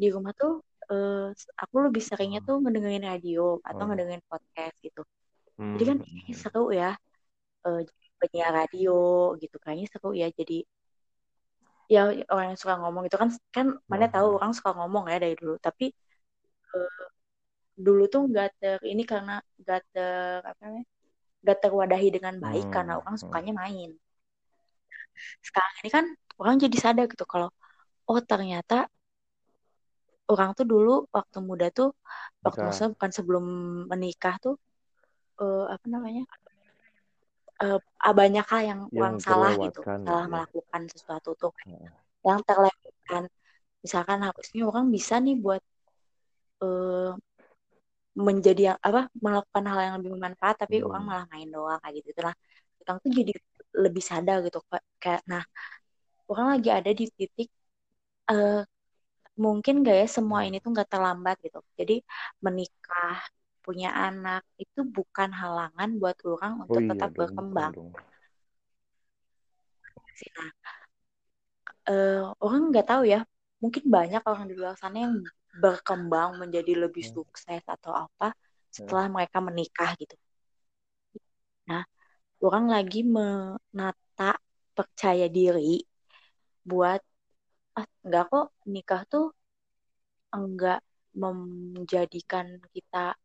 [0.00, 0.52] di rumah tuh
[0.92, 1.26] eh,
[1.62, 3.88] aku lebih seringnya tuh ngedengerin radio atau Oh.
[3.90, 5.02] ngedengerin podcast gitu
[5.56, 5.72] Hmm.
[5.74, 6.90] jadi kan eh, seru ya
[7.66, 8.92] eh, jadi penyiar radio
[9.42, 10.62] gitu kayaknya seru ya jadi
[11.86, 12.00] ya
[12.34, 14.12] orang yang suka ngomong itu kan kan mana Oh.
[14.14, 15.84] tahu orang suka ngomong ya dari dulu tapi
[16.74, 17.02] eh,
[17.76, 20.84] dulu tuh nggak ter ini karena nggak ter apa namanya
[21.42, 22.74] nggak terwadahi dengan baik Hmm.
[22.74, 23.22] karena orang Hmm.
[23.22, 23.90] sukanya main
[25.46, 26.04] sekarang ini kan
[26.40, 27.48] orang jadi sadar gitu kalau
[28.10, 28.74] oh ternyata
[30.32, 31.88] orang tuh dulu waktu muda tuh
[32.44, 33.44] waktu maksudnya bukan sebelum
[33.92, 34.54] menikah tuh
[35.42, 36.22] eh, apa namanya
[38.04, 40.32] ah, banyak hal yang Yang orang salah gitu salah gitu ya.
[40.34, 41.90] melakukan sesuatu tuh Heeh.
[42.28, 43.22] yang terlewatkan
[43.84, 45.62] misalkan harusnya orang bisa nih buat
[46.62, 47.16] eh,
[48.26, 51.08] menjadi yang apa melakukan hal yang lebih bermanfaat tapi orang Hmm.
[51.10, 52.34] malah main doang kayak gitu nah
[52.82, 53.32] orang tuh jadi
[53.84, 54.58] lebih sadar gitu
[55.02, 55.42] kayak nah
[56.30, 57.48] orang lagi ada di titik
[58.32, 58.60] eh,
[59.44, 61.58] mungkin gak ya semua ini tuh nggak terlambat gitu.
[61.80, 61.94] Jadi
[62.44, 63.16] menikah
[63.64, 67.72] punya anak itu bukan halangan buat orang Oh untuk iya tetap dong, berkembang.
[67.74, 67.92] dong.
[70.36, 70.50] nah
[71.90, 73.18] eh, orang nggak tahu ya
[73.62, 75.14] mungkin banyak orang di luar sana yang
[75.62, 77.16] berkembang menjadi lebih Hmm.
[77.16, 78.26] sukses atau apa
[78.76, 80.14] setelah mereka menikah gitu.
[81.68, 81.82] Nah
[82.46, 84.30] orang lagi menata
[84.76, 85.72] percaya diri
[86.70, 87.00] buat
[87.76, 89.26] ah enggak kok nikah tuh
[90.32, 90.80] enggak
[91.16, 93.16] menjadikan kita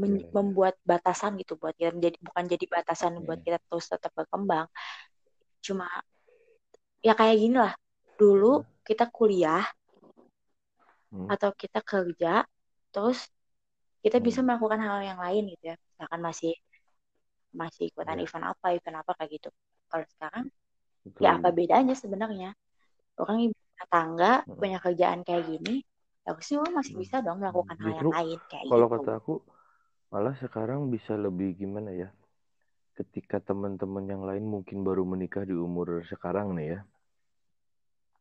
[0.00, 0.32] men- Iya, iya.
[0.32, 3.46] membuat batasan gitu buat kita menjadi bukan jadi batasan buat Hmm.
[3.46, 4.66] kita terus tetap berkembang
[5.64, 5.88] cuma
[7.00, 7.72] ya kayak gini lah
[8.16, 9.64] dulu kita kuliah
[11.14, 11.30] Hmm.
[11.30, 12.42] atau kita kerja
[12.90, 13.30] terus
[14.02, 14.50] kita bisa Hmm.
[14.50, 16.52] melakukan hal yang lain gitu ya misalkan masih
[17.54, 18.26] masih ikutan Iya.
[18.26, 19.48] event apa event apa kayak gitu
[19.86, 20.44] kalau sekarang
[21.06, 21.22] Betul.
[21.22, 22.50] ya apa bedanya sebenarnya
[23.14, 23.54] orang ibu
[23.90, 24.56] tangga Hmm.
[24.60, 25.82] punya kerjaan kayak gini
[26.24, 27.02] harusnya orang masih Hmm.
[27.04, 29.34] bisa dong melakukan hal yang Justru lain kayak kalau gitu kata aku
[30.12, 32.08] malah sekarang bisa lebih gimana ya?
[32.94, 36.80] Ketika teman-teman yang lain mungkin baru menikah di umur sekarang nih ya.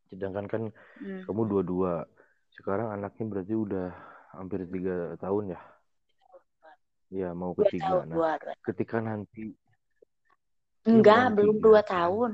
[0.10, 0.64] Sedangkan kan
[1.00, 1.22] Hmm.
[1.26, 2.06] kamu dua-dua.
[2.58, 3.88] Sekarang anaknya berarti udah
[4.34, 5.62] hampir tiga tahun ya?
[7.14, 7.86] Ya mau ketiga.
[7.86, 8.54] tahun Nah, dua, dua.
[8.66, 9.54] ketika nanti
[10.90, 12.32] enggak bukan belum tiga, dua kan?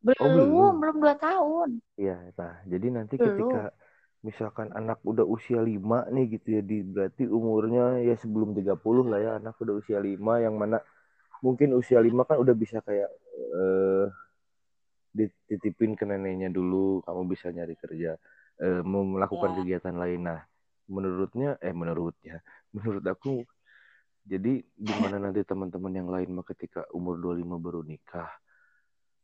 [0.00, 0.74] Oh, belum belum.
[0.80, 1.68] belum dua tahun
[2.00, 3.62] Iya, nah jadi nanti belum ketika
[4.24, 9.20] misalkan anak udah usia 5 nih gitu ya, di, berarti umurnya ya sebelum 30 lah
[9.20, 10.80] ya, anak udah usia 5 yang mana
[11.44, 14.06] mungkin usia 5 kan udah bisa kayak eh
[15.10, 18.14] dititipin ke neneknya dulu, kamu bisa nyari kerja,
[18.62, 20.20] eh, mau melakukan ya kegiatan lain.
[20.22, 20.40] Nah,
[20.86, 22.38] menurutnya, eh menurutnya,
[22.76, 23.42] menurut aku,
[24.22, 28.30] jadi gimana nanti teman-teman yang lain mah ketika umur 25 baru nikah,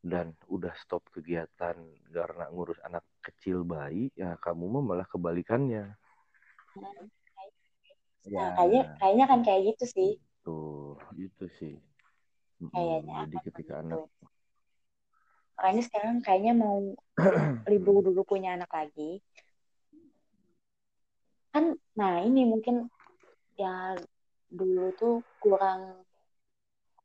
[0.06, 1.74] dan udah stop kegiatan
[2.14, 5.98] karena ngurus anak kecil bayi, ya kamu mah malah kebalikannya.
[8.26, 10.10] nah kayaknya kayaknya kan kayak gitu sih.
[10.42, 11.74] Tuh, itu sih.
[12.62, 14.00] Mm-mm, kayaknya Jadi akan ketika begitu anak
[15.56, 16.78] makanya sekarang kayaknya mau
[17.72, 19.24] libur dulu punya anak lagi.
[21.50, 22.92] Kan nah ini mungkin
[23.56, 23.96] ya
[24.52, 26.04] dulu tuh kurang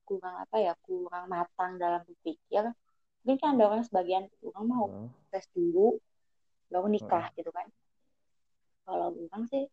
[0.03, 2.75] kurang apa ya kurang matang dalam berpikir
[3.21, 5.09] mungkin kan ada orang sebagian orang mau Heeh.
[5.31, 5.97] tes dulu
[6.71, 7.67] baru nikah gitu kan
[8.87, 9.63] kalau orang sih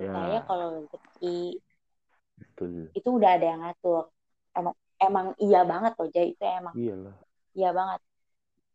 [0.00, 1.60] ya kalau rezeki
[2.40, 2.88] betul.
[2.96, 4.08] itu udah ada yang ngatur
[4.56, 7.16] emang emang iya banget loh Jay itu emang Iyalah.
[7.52, 8.00] iya banget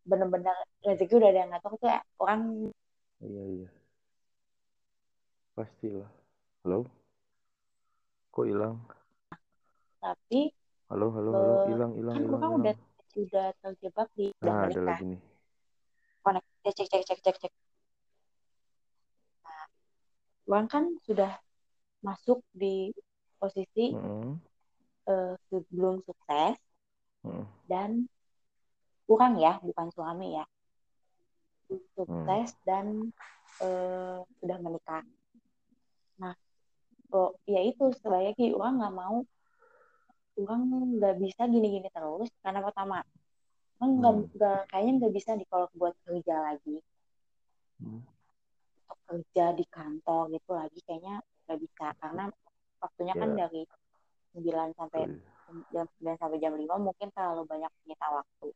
[0.05, 0.55] bener-bener
[0.85, 1.89] rezeki udah ada yang ngatur tuh
[2.21, 2.41] orang
[3.21, 3.69] Iya, iya.
[5.53, 6.09] Pastilah.
[6.65, 6.89] Halo?
[8.33, 8.81] Kok hilang?
[10.01, 10.49] tapi
[10.89, 11.53] Halo, halo, halo.
[11.61, 12.59] eh, Hilang, hilang, kan hilang, hilang.
[12.65, 12.75] udah
[13.17, 15.21] udah terjebak di Nah, ada lagi nih.
[16.21, 17.53] connect cek cek cek cek cek
[20.47, 21.31] orang kan sudah
[22.01, 22.91] masuk di
[23.37, 24.33] posisi Heeh.
[25.07, 26.57] eh, sebelum sukses
[27.21, 27.45] Hmm.
[27.69, 28.09] dan
[29.05, 30.45] kurang ya bukan suami ya
[31.69, 31.85] Hmm.
[31.95, 33.13] sukses dan
[33.61, 35.05] eh, sudah menikah
[36.17, 36.33] nah
[37.13, 39.15] oh ya itu sebaiknya orang nggak mau
[40.45, 40.61] orang
[40.97, 43.01] nggak bisa gini-gini terus karena pertama
[43.77, 44.25] orang nggak Hmm.
[44.35, 46.77] nggak kayaknya nggak bisa nih kalau buat kerja lagi
[47.77, 48.01] Hmm.
[48.85, 52.23] untuk kerja di kantor gitu lagi kayaknya nggak bisa karena
[52.77, 53.37] waktunya kan Ya.
[53.45, 53.61] dari
[54.31, 55.01] 9 sampai
[55.69, 58.47] jam 9 sampai jam 5 mungkin terlalu banyak menyita waktu.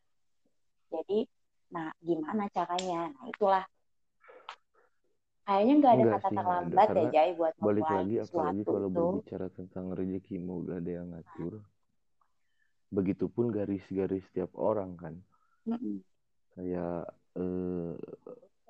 [0.87, 1.19] Jadi,
[1.67, 3.11] nah gimana caranya?
[3.11, 3.65] Nah itulah.
[5.43, 6.55] Kayaknya nggak ada Enggak kata sih, nggak ada.
[6.63, 8.95] terlambat ya Jai buat Balik lagi, apalagi kalau itu.
[8.95, 11.53] berbicara tentang rezeki, mau gak ada yang ngatur.
[12.95, 15.13] Begitupun garis-garis setiap orang kan.
[15.67, 15.99] Mm-mm.
[16.55, 17.91] Kayak eh,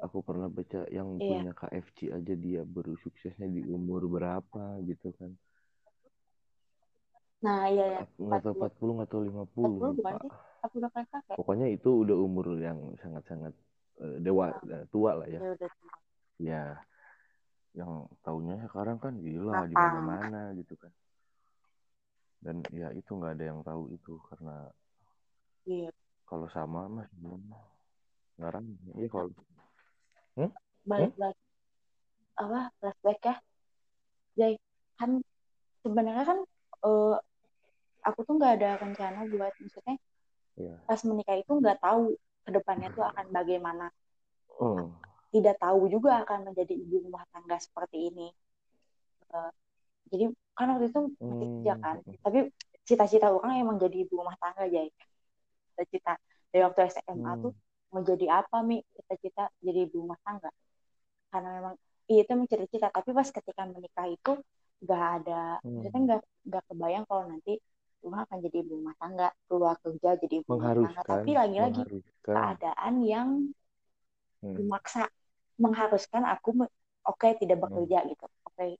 [0.01, 1.29] aku pernah baca yang Iya.
[1.29, 5.31] punya KFC aja dia baru suksesnya di umur berapa gitu kan.
[7.45, 8.01] Nah, iya ya.
[8.17, 8.65] Nggak tahu 40.
[8.65, 10.17] 40 nggak tahu 40 50 bukan lupa.
[10.25, 10.31] sih?
[10.65, 11.35] Aku udah kayak kakek.
[11.37, 13.53] Pokoknya itu udah umur yang sangat-sangat
[14.01, 15.39] eh, dewa eh, tua lah ya.
[15.39, 15.71] Ya udah.
[16.35, 16.63] Ya,
[17.75, 17.91] yang
[18.25, 20.91] tahunya sekarang kan gila di mana-mana gitu kan.
[22.43, 24.69] Dan ya itu nggak ada yang tahu itu karena
[25.65, 25.89] Iya.
[26.29, 27.09] kalau sama mas
[28.37, 28.65] ngarang.
[28.97, 29.29] Iya kalau
[30.85, 31.43] Balik lagi.
[32.37, 32.69] Apa?
[32.77, 33.35] Flashback ya.
[34.35, 34.53] Jai,
[34.99, 35.23] kan
[35.81, 36.39] sebenarnya kan
[36.85, 37.15] eh,
[38.05, 39.95] aku tuh nggak ada rencana buat maksudnya
[40.59, 40.75] ya.
[40.85, 42.13] pas menikah itu nggak tahu
[42.45, 43.89] ke depannya tuh akan bagaimana
[44.55, 44.87] Oh,
[45.35, 48.27] tidak tahu juga akan menjadi ibu rumah tangga seperti ini
[49.35, 49.51] Eh,
[50.13, 50.25] jadi
[50.57, 51.83] kan waktu itu masih kerja Hmm.
[51.83, 52.37] kan tapi
[52.87, 54.89] cita-cita orang emang jadi ibu rumah tangga Jai
[55.71, 56.11] cita-cita
[56.51, 57.55] dari waktu SMA tuh hmm.
[57.91, 60.49] mau jadi apa mi cita-cita jadi ibu rumah tangga
[61.31, 61.75] karena memang
[62.09, 64.31] iya, itu emang cita-cita tapi pas ketika menikah itu
[64.83, 65.85] nggak ada Hmm.
[65.85, 67.51] maksudnya nggak nggak kebayang kalau nanti
[68.03, 71.83] rumah akan jadi ibu rumah tangga keluar kerja jadi ibu rumah tangga tapi lagi-lagi
[72.35, 73.29] keadaan yang
[74.41, 74.57] Hmm.
[74.57, 75.01] memaksa
[75.63, 76.49] mengharuskan aku
[77.11, 77.61] oke tidak Hmm.
[77.63, 78.77] bekerja gitu oke em,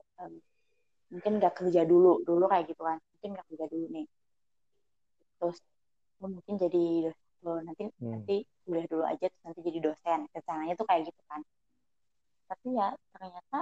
[1.15, 2.99] mungkin nggak kerja dulu dulu kayak gitu kan.
[3.15, 4.05] Mungkin nggak kerja dulu nih.
[5.39, 5.57] Terus
[6.19, 6.85] mungkin jadi
[7.47, 8.11] oh, nanti Hmm.
[8.19, 8.35] nanti
[8.67, 10.19] kuliah dulu aja terus nanti jadi dosen.
[10.35, 11.41] Rencananya tuh kayak gitu kan.
[12.51, 13.59] Tapi ya ternyata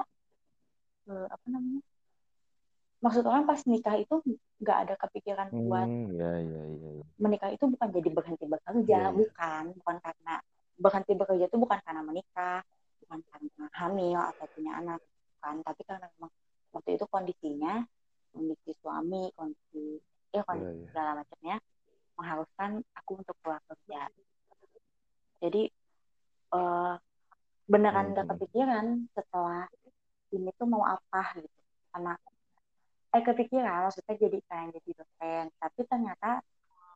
[1.12, 1.82] eh, apa namanya?
[3.04, 4.16] Maksud orang pas nikah itu
[4.64, 7.04] nggak ada kepikiran buat Hmm, ya, ya, ya, ya.
[7.20, 9.12] menikah itu bukan jadi berhenti bekerja, Iya, iya.
[9.12, 10.34] bukan, bukan karena
[10.80, 12.60] berhenti bekerja itu bukan karena menikah,
[13.04, 15.00] bukan karena hamil atau punya anak,
[15.36, 16.32] bukan, tapi karena memang
[16.74, 17.86] waktu itu kondisinya,
[18.34, 20.02] kondisi suami, kondisi,
[20.34, 20.90] ya kondisi iya.
[20.90, 21.58] segala macamnya
[22.18, 24.10] mengharuskan aku untuk keluar kerja.
[25.42, 25.70] Jadi
[26.54, 26.94] eh,
[27.70, 28.32] beneran Hmm, nggak hmm.
[28.36, 29.66] kepikiran setelah
[30.34, 31.62] ini tuh mau apa gitu,
[31.94, 32.14] karena
[33.14, 36.42] eh kepikiran maksudnya jadi pengen jadi dosen, tapi ternyata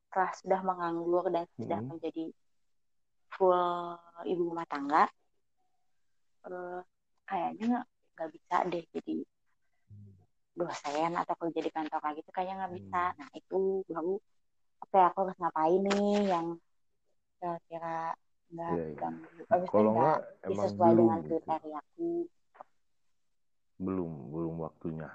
[0.10, 1.90] setelah sudah menganggur dan sudah Hmm.
[1.94, 2.26] menjadi
[3.38, 3.62] full
[4.26, 5.06] ibu rumah tangga,
[6.50, 6.82] eh,
[7.30, 7.86] kayaknya
[8.18, 9.16] nggak bisa deh jadi
[10.58, 13.04] dosen atau kerja di kantor kayak gitu kayaknya nggak bisa.
[13.06, 13.17] Hmm.
[13.22, 14.13] Nah itu baru
[14.82, 16.48] oke aku harus ngapain nih yang
[17.38, 17.98] kira-kira
[18.48, 19.08] nggak Iya, iya.
[19.08, 19.12] eh,
[19.54, 21.30] maksudnya Kalau nggak ya emang sesuai belum dengan gitu.
[21.30, 22.12] kriteriaku.
[23.78, 25.10] Belum, belum waktunya.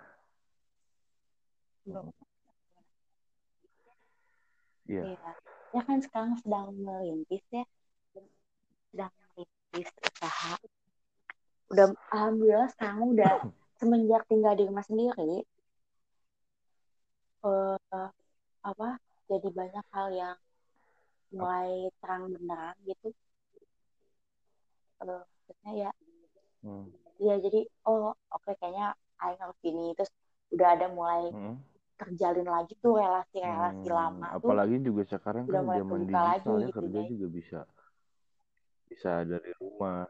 [1.83, 2.07] Belum.
[4.87, 5.03] Iya.
[5.11, 5.31] Iya.
[5.73, 7.65] Ya kan sekarang sedang merintis ya,
[8.93, 10.55] sedang merintis usaha.
[11.73, 13.35] Udah alhamdulillah sekarang udah
[13.83, 15.33] semenjak tinggal di rumah sendiri,
[17.49, 17.77] eh
[18.71, 18.89] apa?
[19.31, 20.37] Jadi banyak hal yang
[21.37, 23.09] mulai terang benderang gitu.
[25.03, 25.07] Eh,
[25.47, 25.91] maksudnya ya,
[26.63, 26.85] Hmm.
[27.27, 28.87] ya jadi oh oke kayaknya
[29.23, 30.11] Aing harus gini terus
[30.55, 31.57] udah ada mulai Hmm.
[32.01, 36.51] terjalin lagi tuh relasi-relasi Hmm, lama tuh apalagi juga sekarang udah kan zaman kebuka lagi
[36.51, 37.09] digital ya gitu kerja Jay.
[37.13, 37.59] juga bisa
[38.89, 40.07] bisa dari rumah.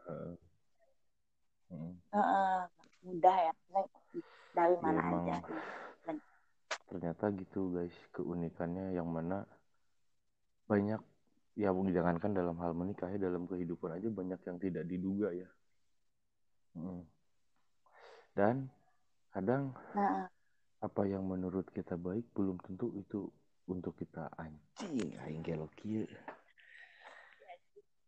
[1.69, 1.93] Hmm.
[2.13, 2.61] Heeh,
[3.03, 3.53] mudah ya
[4.53, 5.37] dari Ya mana emang aja
[6.05, 6.15] dan
[6.87, 9.49] ternyata gitu guys keunikannya yang mana
[10.69, 11.01] banyak
[11.53, 15.49] ya jangankan dalam hal menikah ya dalam kehidupan aja banyak yang tidak diduga ya.
[16.73, 17.05] Hmm.
[18.33, 18.73] Dan
[19.29, 20.25] kadang nah
[20.81, 23.29] apa yang menurut kita baik belum tentu itu
[23.69, 26.09] untuk kita anjing aing gelo kieu.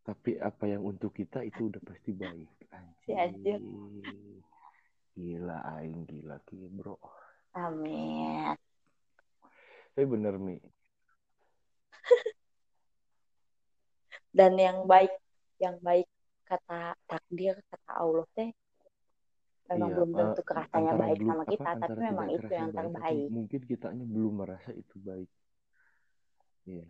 [0.05, 2.49] Tapi apa yang untuk kita itu udah pasti baik.
[3.09, 3.63] Anjing.
[5.15, 6.99] Gila aing gila kieu, Bro.
[7.55, 8.55] amin
[9.95, 10.59] Tapi bener Mi.
[14.35, 15.15] dan yang baik
[15.63, 16.03] yang baik
[16.43, 18.51] kata takdir kata Allah teh
[19.71, 22.27] memang Iya, belum eh, tentu kerasanya antara baik belum sama apa kita tapi antara memang
[22.29, 25.29] itu yang terbaik mungkin kitanya belum merasa itu baik.
[26.67, 26.85] Iya.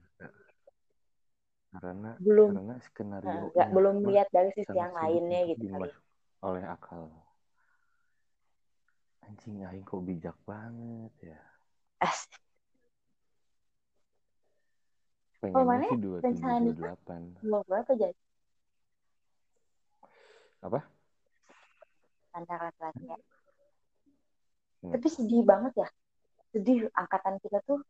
[1.76, 5.90] Karena belum karena skenario nggak belum lihat dari sisi yang lainnya gitu kali
[6.42, 7.04] oleh akal.
[9.26, 11.42] Anjing aing kok bijak banget ya.
[12.02, 12.30] As.
[15.42, 16.78] Pengennya mana sih dua rencana tujuh nikah?
[16.82, 17.22] delapan.
[17.44, 18.18] Mau berapa jadi
[20.62, 20.80] Apa?
[22.34, 23.18] antara laki ya
[24.84, 24.92] Hmm.
[24.92, 25.90] tapi sedih banget ya
[26.54, 27.82] sedih angkatan kita tuh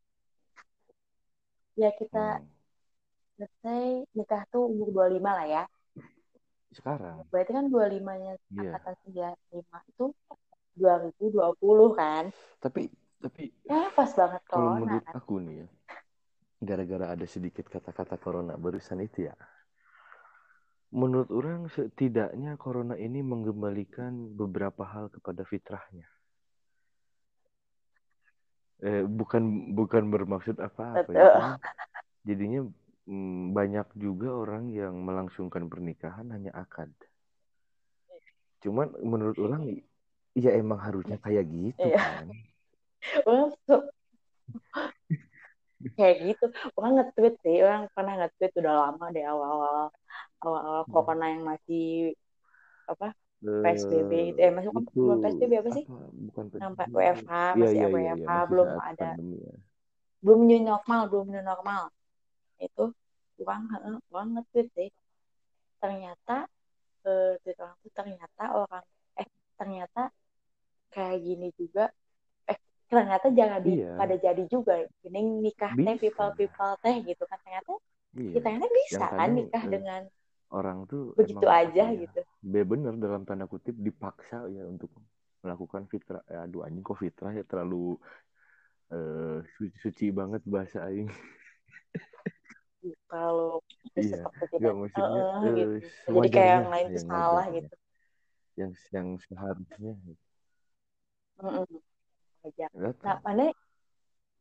[1.75, 2.39] ya kita
[3.35, 3.47] Hmm.
[3.59, 5.63] say nikah tuh umur 25 lah ya
[6.71, 8.71] Sekarang, berarti kan 25-nya iya.
[8.75, 10.05] angkatan 95 itu
[10.77, 12.23] 2020 kan
[12.59, 12.91] Tapi
[13.25, 15.67] tapi ya pas banget kalau corona menurut kan aku nih ya,
[16.61, 19.35] gara-gara ada sedikit kata-kata corona barusan itu ya.
[20.95, 26.07] Menurut orang setidaknya corona ini mengembalikan beberapa hal kepada fitrahnya.
[28.85, 31.25] Eh, bukan bukan bermaksud apa-apa ya.
[31.35, 31.57] Cuman
[32.23, 32.61] jadinya
[33.09, 36.93] mm, banyak juga orang yang melangsungkan pernikahan hanya akad.
[38.61, 39.81] Cuman menurut orang
[40.35, 41.97] ya emang harusnya kayak gitu Iya.
[41.97, 42.27] kan.
[45.99, 46.45] kayak gitu.
[46.75, 47.57] Orang nge-tweet sih.
[47.61, 49.87] Orang pernah nge-tweet udah lama deh awal-awal.
[50.41, 50.91] Awal-awal Hmm.
[50.91, 52.13] corona yang masih
[52.85, 55.83] apa Eh, PSBB gitu eh masuk kan itu bukan PSBB apa sih?
[56.31, 56.81] Bukan PSBB.
[56.89, 59.09] WFH Iya, masih iya, iya, WFH iya, masih belum ada.
[59.11, 59.55] pandemi ya.
[60.25, 61.83] belum new normal belum new normal.
[62.57, 62.83] Itu
[63.37, 63.61] orang
[64.09, 64.89] orang nge-tweet sih.
[65.77, 66.37] Ternyata
[67.05, 70.01] eh, tweet orang tuh ternyata orang eh ternyata
[70.95, 71.83] kayak gini juga
[72.47, 73.91] eh ternyata jangan di Iya.
[73.99, 74.73] pada jadi juga.
[75.03, 76.01] Gini nikah teh Bisa.
[76.01, 77.37] people people teh gitu kan.
[77.43, 77.73] Ternyata
[78.15, 78.31] Iya.
[78.39, 80.01] kita kan bisa Yang kan nikah eh, dengan
[80.55, 82.19] Orang tuh begitu aja ya, gitu.
[82.39, 84.87] Be- bener dalam tanda kutip dipaksa ya untuk
[85.43, 86.23] melakukan fitrah.
[86.31, 87.43] Eh, aduh anjing kok fitrah ya?
[87.43, 87.99] Terlalu
[88.93, 91.09] eh, suci, suci banget bahasa aing.
[93.09, 93.59] kalau
[93.95, 94.27] Iya,
[94.61, 95.75] Gak maksudnya eh, eh, gitu
[96.11, 97.73] jadi kayak yang lain tuh yang salah gitu.
[98.55, 99.91] Yang yang seharusnya
[101.35, 102.69] Wajar.
[102.71, 103.17] nah datang.
[103.25, 103.45] mana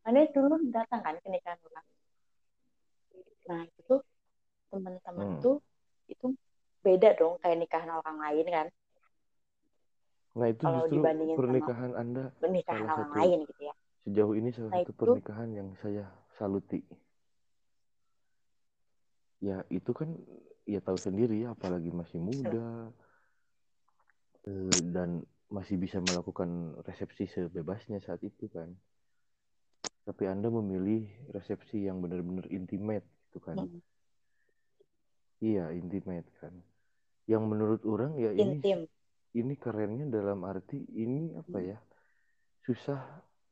[0.05, 1.87] mana dulu datang kan ke nikahan orang
[3.45, 4.01] nah itu tuh
[4.71, 5.41] teman-teman Hmm.
[5.41, 5.57] tuh
[6.07, 6.27] itu
[6.81, 8.69] beda dong kayak nikahan orang lain kan
[10.35, 13.75] Nah itu kalau justru dibandingin sama pernikahan Anda nikahan salah orang satu lain gitu ya
[14.05, 16.05] sejauh ini salah Nah, satu itu- pernikahan yang saya
[16.35, 16.81] saluti.
[19.39, 20.13] Ya itu kan
[20.65, 22.91] ya tahu sendiri ya apalagi masih muda
[24.45, 28.73] eh, dan masih bisa melakukan resepsi sebebasnya saat itu kan.
[30.05, 33.65] Tapi Anda memilih resepsi yang benar-benar intimate gitu kan.
[33.65, 33.81] Hmm.
[35.41, 36.55] Iya, intimate kan.
[37.25, 38.85] Yang menurut orang ya ini intim
[39.35, 41.79] ini kerennya dalam arti ini apa ya
[42.65, 43.03] susah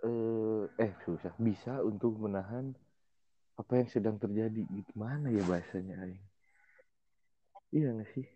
[0.07, 2.71] eh, eh susah bisa untuk menahan
[3.59, 6.23] apa yang sedang terjadi gimana ya bahasanya Aing
[7.75, 8.27] iya nggak sih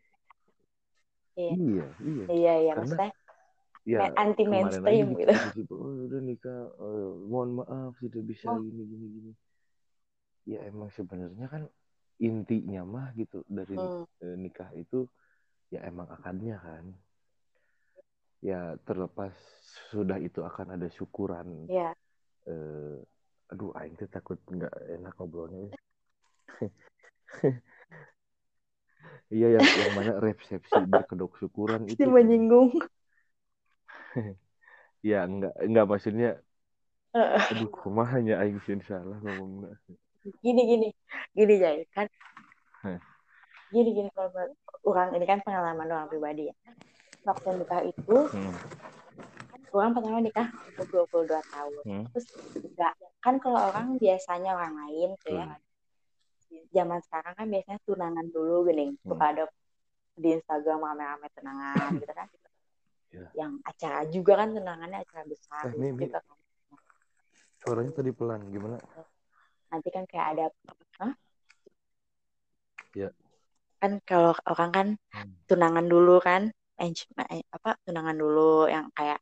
[1.37, 1.53] Iya.
[1.53, 3.26] iya iya iya iya Karena maksudnya
[3.87, 8.51] ya anti kemarin aja mainstream gitu gitu oh udah nikah eh, mohon maaf tidak bisa
[8.51, 8.59] Oh.
[8.59, 9.33] gini gini gini
[10.46, 11.62] ya emang sebenarnya kan
[12.18, 14.05] intinya mah gitu dari Hmm.
[14.20, 15.07] eh, nikah itu
[15.70, 16.85] ya emang akadnya kan
[18.42, 19.33] ya terlepas
[19.90, 21.94] sudah itu akan ada syukuran Iya.
[22.46, 22.99] eh,
[23.46, 25.70] aduh aing tuh takut nggak enak ngobrolnya
[29.31, 32.14] iya yang yang mana resepsi berkedok syukuran itu si kan.
[32.14, 32.70] menyinggung
[35.14, 36.31] ya enggak enggak maksudnya
[37.16, 39.72] Eh, aduh kumahanya aing sih salah ngomongnya
[40.44, 40.88] gini gini
[41.33, 42.05] gini Jai kan
[43.72, 44.52] gini gini kalau
[44.85, 46.55] orang ini kan pengalaman orang pribadi ya.
[47.24, 48.55] Waktu nikah itu hmm.
[49.74, 51.72] orang pertama nikah umur 22 tahun.
[51.88, 52.05] Hmm.
[52.12, 52.92] terus enggak
[53.24, 55.57] kan kalau orang biasanya orang lain tuh ya.
[56.70, 59.16] Zaman sekarang kan biasanya tunangan dulu gini Hmm.
[59.16, 59.44] suka ada
[60.20, 62.29] di Instagram rame-rame tunangan gitu kan
[63.14, 63.27] Ya.
[63.39, 66.05] yang acara juga kan tunangannya acara besar Eh, Mi, Mi.
[66.05, 66.37] gitu kan
[67.57, 68.76] suaranya tadi pelan gimana
[69.72, 70.45] nanti kan kayak ada
[71.01, 71.12] Hah?
[72.93, 73.09] Ya.
[73.76, 75.33] kan kalau orang kan Hmm.
[75.47, 76.93] tunangan dulu kan Eng-
[77.33, 79.16] eh, apa tunangan dulu yang kayak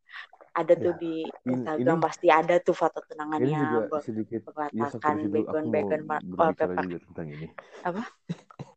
[0.55, 1.15] ada tuh Ya, di
[1.47, 6.05] Instagram ini- pasti ada tuh foto tunangannya ber- sedikit ya berlatakan aku mau background background
[6.35, 7.47] wallpaper tentang ini
[7.83, 8.03] apa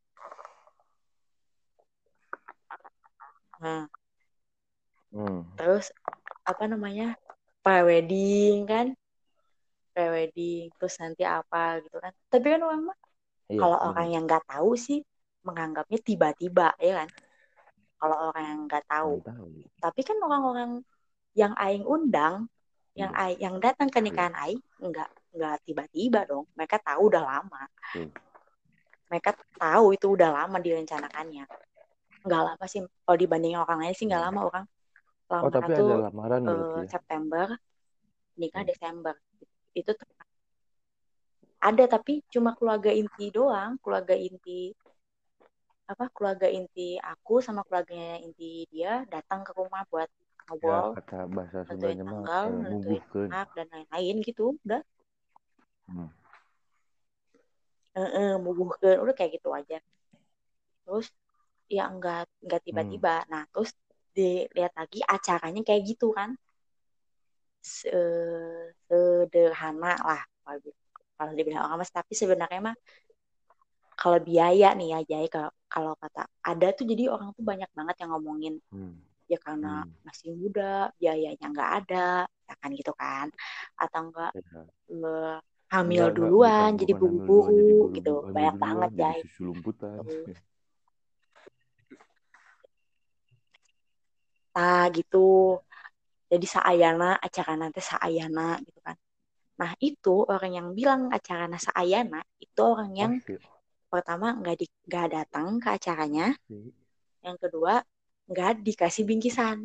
[3.57, 3.89] nah
[5.18, 5.41] hmm.
[5.57, 5.89] terus
[6.45, 7.18] apa namanya
[7.65, 8.88] pre-wedding kan
[9.91, 12.97] pre-wedding terus nanti apa gitu kan tapi kan orang mah
[13.47, 13.88] Iya, kalau benar.
[13.89, 14.99] orang yang nggak tahu sih
[15.41, 17.09] menganggapnya tiba-tiba ya kan
[17.97, 19.47] kalau orang yang nggak tahu tahu.
[19.80, 20.72] tapi kan orang-orang
[21.34, 22.45] yang aing undang
[22.93, 23.22] yang Iya.
[23.24, 24.05] aing, yang datang ke Iya.
[24.11, 27.61] nikahan aing nggak nggak tiba-tiba dong mereka tahu udah lama
[27.95, 28.11] Hmm.
[29.07, 31.45] mereka tahu itu udah lama direncanakannya
[32.28, 34.65] nggak lama sih kalau dibandingin orang lain sih nggak lama orang
[35.28, 35.43] Hmm.
[35.43, 36.91] Oh, lamaran tapi tuh ada lamaran berarti ya?
[36.93, 37.47] September
[38.39, 38.69] nikah Hmm.
[38.69, 39.15] Desember
[39.80, 39.91] itu
[41.57, 44.71] ada tapi cuma keluarga inti doang keluarga inti
[45.88, 50.09] apa keluarga inti aku sama keluarganya inti dia datang ke rumah buat
[50.47, 54.82] Ya, ngobrol kata bahasa Sundanya mah tanggal nentuin anak dan lain-lain gitu udah
[55.88, 56.09] Hmm.
[57.97, 59.78] eh mubuhkeun udah kayak gitu aja
[60.86, 61.07] terus
[61.67, 62.67] ya enggak enggak Hmm.
[62.67, 63.71] tiba-tiba nah terus
[64.18, 66.30] dilihat lagi acaranya kayak gitu kan
[67.76, 70.78] Se- sederhana lah kalau di-
[71.18, 72.76] kalau dibilang orang mas tapi sebenarnya mah
[73.99, 77.95] kalau biaya nih ya Jai kalau kalau kata ada tuh jadi orang tuh banyak banget
[78.01, 78.93] yang ngomongin Hmm.
[79.32, 79.91] ya karena Hmm.
[80.07, 80.63] masih muda
[81.01, 82.05] biayanya nggak ada
[82.47, 83.28] ya kan gitu kan
[83.84, 84.63] atau enggak Ya.
[85.74, 89.20] hamil Enggak, enggak, duluan bukan jadi jadi buru-buru gitu hamil banyak duluan banget jadi Jai
[89.22, 89.99] susu lumputan.
[94.57, 95.17] Nah gitu.
[96.31, 98.97] Jadi saayana acara nanti saayana gitu kan.
[99.61, 103.35] Nah itu orang yang bilang acara saayana itu orang yang Pasti,
[103.91, 106.27] pertama nggak di nggak datang ke acaranya.
[106.33, 106.57] Pasti.
[107.25, 107.73] yang kedua
[108.31, 109.57] nggak dikasih bingkisan.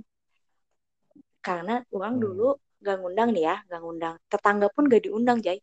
[1.46, 2.22] Karena orang Hmm.
[2.24, 2.48] dulu
[2.82, 4.14] nggak ngundang nih ya nggak ngundang.
[4.32, 5.58] Tetangga pun nggak diundang Jai.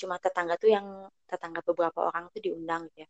[0.00, 0.86] Cuma tetangga tuh yang
[1.30, 3.08] tetangga beberapa orang tuh diundang gitu ya.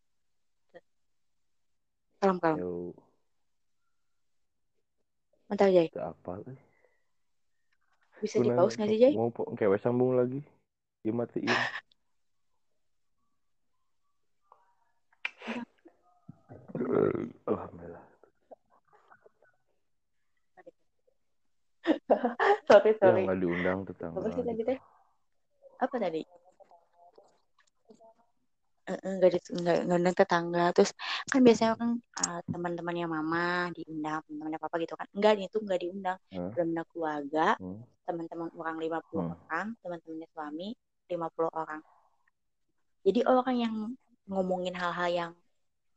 [2.21, 2.95] Kalem kalem Yo,
[5.53, 6.41] bentar Jai itu apa?
[8.25, 9.13] bisa Kuna di pause nggak sih Jay?
[9.13, 10.41] mau kayak sambung lagi.
[11.05, 11.45] Dimatiin.
[16.73, 17.21] Eh,
[17.53, 18.05] Alhamdulillah.
[22.71, 24.23] sorry sorry nggak diundang tetangga.
[24.23, 24.79] apa sih tadi teh
[25.83, 26.23] apa tadi
[28.89, 30.91] nggak di- nggak nggak undang tetangga terus
[31.31, 36.19] kan biasanya kan ah, teman-temannya mama diundang teman-temannya papa gitu kan enggak itu nggak diundang
[36.35, 36.51] Hah?
[36.51, 37.79] benar keluarga Hmm.
[38.03, 39.35] teman-teman orang 50 Hmm.
[39.47, 40.69] orang teman-temannya suami
[41.07, 41.81] 50 orang
[43.07, 43.75] jadi orang yang
[44.27, 45.33] ngomongin hal-hal yang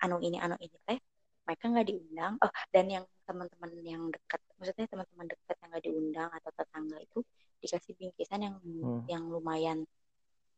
[0.02, 1.00] anu ini anu ini teh
[1.46, 6.30] mereka nggak diundang oh dan yang teman-teman yang dekat maksudnya teman-teman dekat yang nggak diundang
[6.30, 7.20] atau tetangga itu
[7.62, 9.02] dikasih bingkisan yang Hmm.
[9.10, 9.86] yang lumayan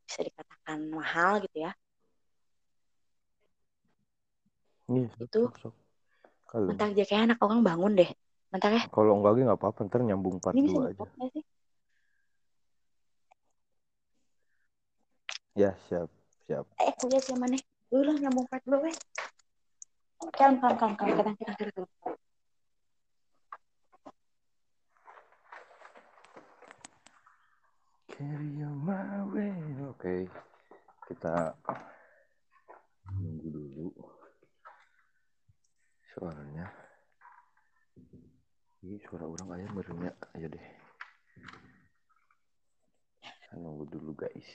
[0.07, 1.71] bisa dikatakan mahal gitu ya
[4.87, 5.51] Iya, Itu
[6.47, 8.09] Kalau mentar aja kayak anak orang bangun deh.
[8.55, 8.83] Mentar ya.
[8.87, 11.03] Kalau enggak nggak apa-apa, ntar nyambung part dua aja.
[15.57, 16.07] Ya, siap,
[16.47, 16.63] siap.
[16.79, 17.59] Eh, kuliah siapa nih?
[17.91, 18.95] Dulu nyambung part dua, weh.
[20.37, 21.87] Kalem, kalem, kalem, kalem, kalem, kalem, kalem, kalem.
[28.17, 29.53] Carry on my way.
[29.85, 30.21] Oke, okay.
[31.05, 31.53] kita
[36.17, 36.65] suaranya.
[38.81, 40.65] Ini suara orang ayam barunya aja deh.
[43.53, 44.49] Nunggu dulu guys.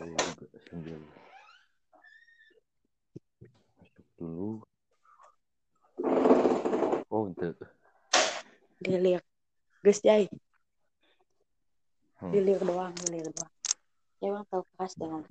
[0.00, 0.96] Saya juga sambil
[3.76, 4.64] masuk dulu.
[7.12, 7.52] Oh, untuk
[8.80, 9.20] lilir
[9.84, 10.26] Gus Jai
[12.18, 12.30] Hmm.
[12.30, 13.52] lilir doang lilir doang
[14.22, 15.22] ya bang tahu keras dengan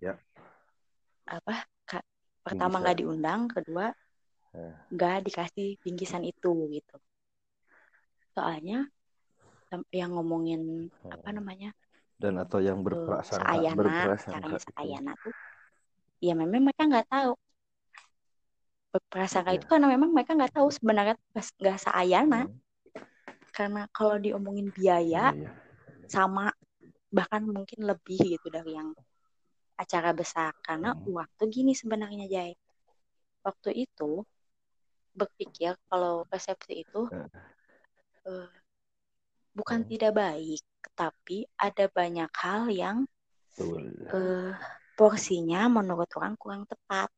[0.00, 0.16] Ya.
[1.28, 1.68] apa
[2.48, 3.86] pertama nggak diundang kedua
[4.56, 4.72] Eh.
[4.88, 6.96] nggak dikasih bingkisan itu gitu
[8.32, 8.88] soalnya
[9.92, 11.34] yang ngomongin apa Oh.
[11.36, 11.70] namanya
[12.16, 14.70] dan atau yang eh, berprasangka seayana berprasangka caranya itu.
[14.72, 15.34] seayana tuh
[16.18, 17.32] ya memang mereka nggak tahu
[18.88, 19.58] berprasangka Iya.
[19.60, 22.56] itu karena memang mereka nggak tahu sebenarnya nggak seayana Hmm.
[23.52, 25.50] karena kalau diomongin biaya Iya, iya.
[26.08, 26.48] sama
[27.12, 28.96] bahkan mungkin lebih gitu dari yang
[29.82, 31.14] acara besar karena Hmm.
[31.18, 32.52] waktu gini sebenarnya Jai
[33.46, 34.26] waktu itu
[35.18, 37.02] berpikir kalau resepsi itu
[38.28, 38.48] eh,
[39.56, 39.90] bukan Hmm.
[39.90, 40.62] tidak baik
[40.98, 42.98] tapi ada banyak hal yang
[43.58, 43.82] Betul.
[44.14, 44.52] eh,
[44.98, 47.08] porsinya menurut orang kurang tepat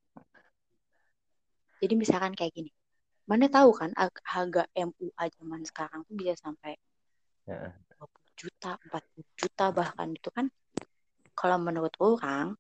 [1.81, 2.71] jadi misalkan kayak gini
[3.31, 3.91] mana tahu kan
[4.27, 6.77] harga MUA zaman sekarang tuh bisa sampai
[7.49, 7.73] Ya.
[7.97, 10.47] 20 juta 40 juta bahkan itu kan
[11.41, 12.53] kalau menurut orang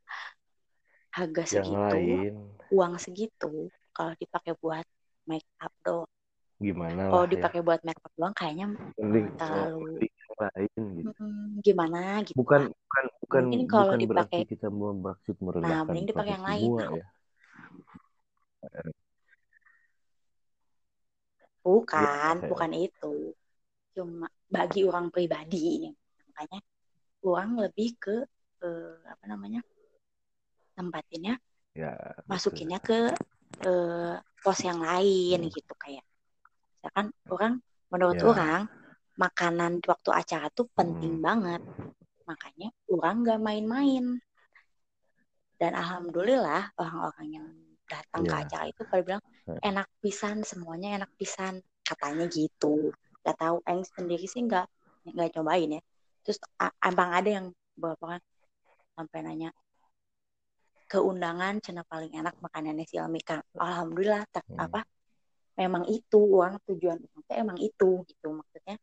[1.12, 2.32] harga Yang segitu lain
[2.72, 3.52] uang segitu
[3.92, 4.86] kalau dipakai buat
[5.28, 6.08] make up doang
[6.60, 7.32] gimana kalau ya.
[7.34, 8.66] dipakai buat make up doang kayaknya
[8.96, 10.06] Mending, terlalu
[10.40, 11.10] lain gitu.
[11.20, 15.84] mm, gimana gitu Bukan bukan bukan Mungkin kalau bukan dipakai- kita mau maksud nah merendahkan
[15.92, 17.06] mending dipakai yang lain semua Nah, ya.
[21.60, 23.12] bukan Iya, bukan itu
[23.96, 25.90] cuma bagi orang pribadi ini
[26.30, 26.60] makanya
[27.26, 28.16] uang lebih ke
[28.64, 29.60] eh, apa namanya
[30.76, 31.34] tempatinnya
[31.76, 31.92] ya
[32.26, 33.12] masukinnya ke
[33.66, 35.52] eh, pos yang lain Hmm.
[35.52, 36.04] gitu kayak
[36.80, 37.52] misalkan orang
[37.92, 38.26] menurut Ya.
[38.26, 38.60] orang
[39.20, 41.24] makanan waktu acara tuh penting Hmm.
[41.24, 41.62] banget
[42.24, 44.04] makanya orang nggak main-main
[45.60, 47.46] dan alhamdulillah orang-orang yang
[47.84, 48.40] datang ke Ya.
[48.46, 49.22] acara itu pada bilang
[49.60, 54.64] enak pisan semuanya enak pisan katanya gitu nggak tahu Eng sendiri sih nggak
[55.10, 55.82] nggak cobain ya
[56.24, 56.38] terus
[56.80, 57.46] abang ada yang
[57.76, 58.20] beberapa kan
[59.00, 59.50] sampai nanya
[60.90, 64.60] keundangan cina paling enak makanannya si Elmi kan alhamdulillah tak Hmm.
[64.68, 64.80] apa
[65.56, 68.76] memang itu uang tujuan teh emang itu gitu maksudnya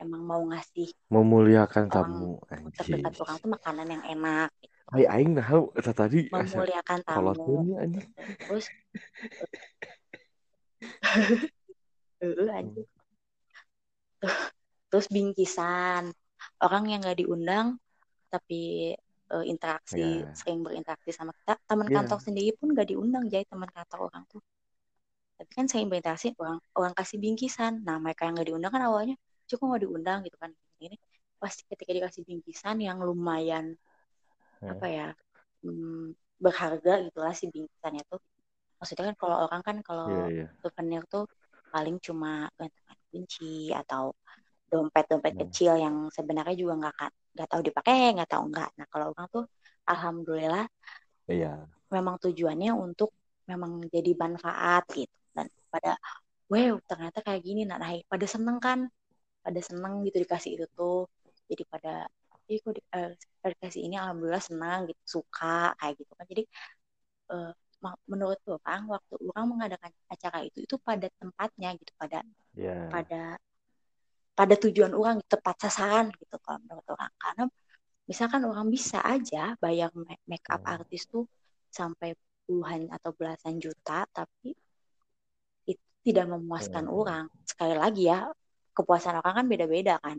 [0.00, 2.40] emang mau ngasih memuliakan tamu
[2.74, 4.74] terdekat orang tuh makanan yang enak gitu.
[4.92, 5.46] Hai aing nah
[5.78, 8.08] eta tadi asa memuliakan kolot tamu anjing
[8.48, 8.66] terus
[12.58, 12.88] anjing.
[14.90, 16.12] terus bingkisan
[16.62, 17.76] orang yang nggak diundang
[18.32, 18.94] tapi
[19.34, 20.32] eh, interaksi Ya.
[20.38, 21.96] sering berinteraksi sama kita teman Ya.
[22.00, 24.40] kantor sendiri pun nggak diundang jadi teman kantor orang tuh
[25.38, 29.16] tapi kan sering berinteraksi orang orang kasih bingkisan nah mereka yang nggak diundang kan awalnya
[29.50, 30.50] cukup nggak diundang gitu kan
[30.84, 30.96] ini
[31.42, 33.74] pasti ketika dikasih bingkisan yang lumayan
[34.62, 34.70] Ya.
[34.78, 35.08] apa ya
[35.66, 38.22] hmm, berharga gitulah si bingkisannya tuh
[38.78, 40.46] maksudnya kan kalau orang kan kalau Iya, iya.
[40.62, 41.26] souvenir tuh
[41.74, 44.14] paling cuma gantungan kunci atau
[44.70, 45.40] dompet-dompet Hmm.
[45.46, 46.94] kecil yang sebenarnya juga nggak
[47.34, 48.68] nggak tahu dipakai nggak tahu nggak.
[48.78, 49.44] Nah kalau orang tuh
[49.90, 50.64] alhamdulillah
[51.28, 51.68] Iya.
[51.94, 53.10] memang tujuannya untuk
[53.50, 55.14] memang jadi manfaat gitu.
[55.36, 55.90] Dan pada
[56.52, 57.60] wow ternyata kayak gini.
[57.68, 58.80] Nah, nah pada seneng kan?
[59.44, 61.08] Pada seneng gitu dikasih itu tuh.
[61.50, 61.90] Jadi pada
[62.52, 63.10] ih kok di, eh,
[63.54, 65.02] dikasih ini alhamdulillah senang gitu.
[65.20, 66.26] Suka kayak gitu kan.
[66.32, 66.42] Jadi
[67.32, 67.50] eh,
[68.12, 72.18] menurut orang waktu orang mengadakan acara itu itu pada tempatnya gitu pada
[72.56, 72.72] Iya.
[72.92, 73.22] pada
[74.42, 77.44] pada tujuan orang tepat sasaran gitu kalau menurut orang karena
[78.10, 80.82] misalkan orang bisa aja bayar ma- make up Hmm.
[80.82, 81.30] artis tuh
[81.70, 84.50] sampai puluhan atau belasan juta tapi
[85.70, 86.98] itu tidak memuaskan Hmm.
[86.98, 88.26] orang sekali lagi ya
[88.74, 90.18] kepuasan orang kan beda-beda kan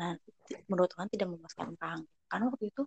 [0.00, 0.16] nah
[0.72, 2.00] menurut orang tidak memuaskan orang
[2.32, 2.82] karena waktu itu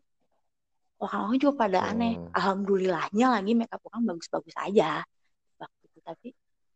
[1.05, 2.33] orang-orang juga pada aneh Hmm.
[2.33, 5.05] alhamdulillahnya lagi make up orang bagus-bagus aja
[5.61, 6.33] waktu itu tapi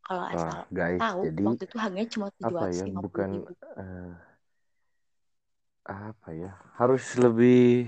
[0.07, 2.85] kalau Wah, asal guys, tahu jadi waktu itu harganya cuma tujuh apa ratus ya?
[2.87, 3.49] lima Bukan ribu
[3.79, 4.11] eh,
[5.87, 6.51] apa ya?
[6.79, 7.87] Harus lebih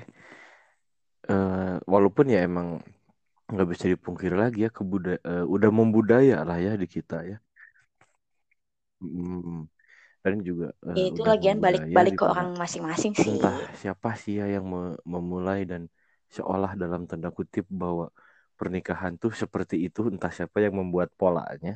[1.31, 2.67] eh, walaupun ya emang
[3.51, 7.37] nggak bisa dipungkiri lagi ya kebuda eh, udah membudaya lah ya di kita ya.
[9.01, 9.67] Hmm.
[10.23, 10.65] Dan juga
[10.97, 14.33] ya itu lagian balik membudaya balik di ke mana orang masing-masing sih entah siapa sih
[14.41, 15.81] ya yang me- memulai dan
[16.35, 18.05] seolah dalam tanda kutip bahwa
[18.59, 21.71] pernikahan tuh seperti itu entah siapa yang membuat polanya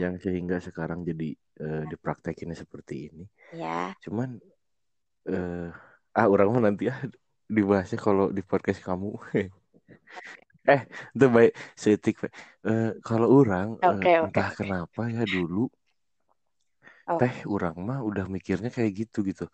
[0.00, 3.24] yang sehingga sekarang jadi eh, dipraktekinnya seperti ini.
[3.52, 3.92] Ya.
[4.00, 4.40] Cuman
[5.28, 5.68] eh
[6.12, 6.96] ah orang mah nanti ya
[7.48, 9.12] dibahasnya kalau di podcast kamu.
[10.62, 15.66] Eh itu baik setik eh kalau orang eh, oke oke entah kenapa ya dulu
[17.10, 17.18] oh.
[17.18, 19.50] teh orang mah udah mikirnya kayak gitu gitu.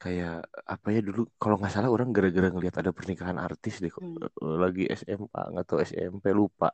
[0.00, 4.00] Kayak apa ya dulu kalau nggak salah orang gara-gara ngelihat ada pernikahan artis deh kok,
[4.00, 4.16] hmm.
[4.32, 6.72] eh, lagi SMA nggak tahu SMP lupa.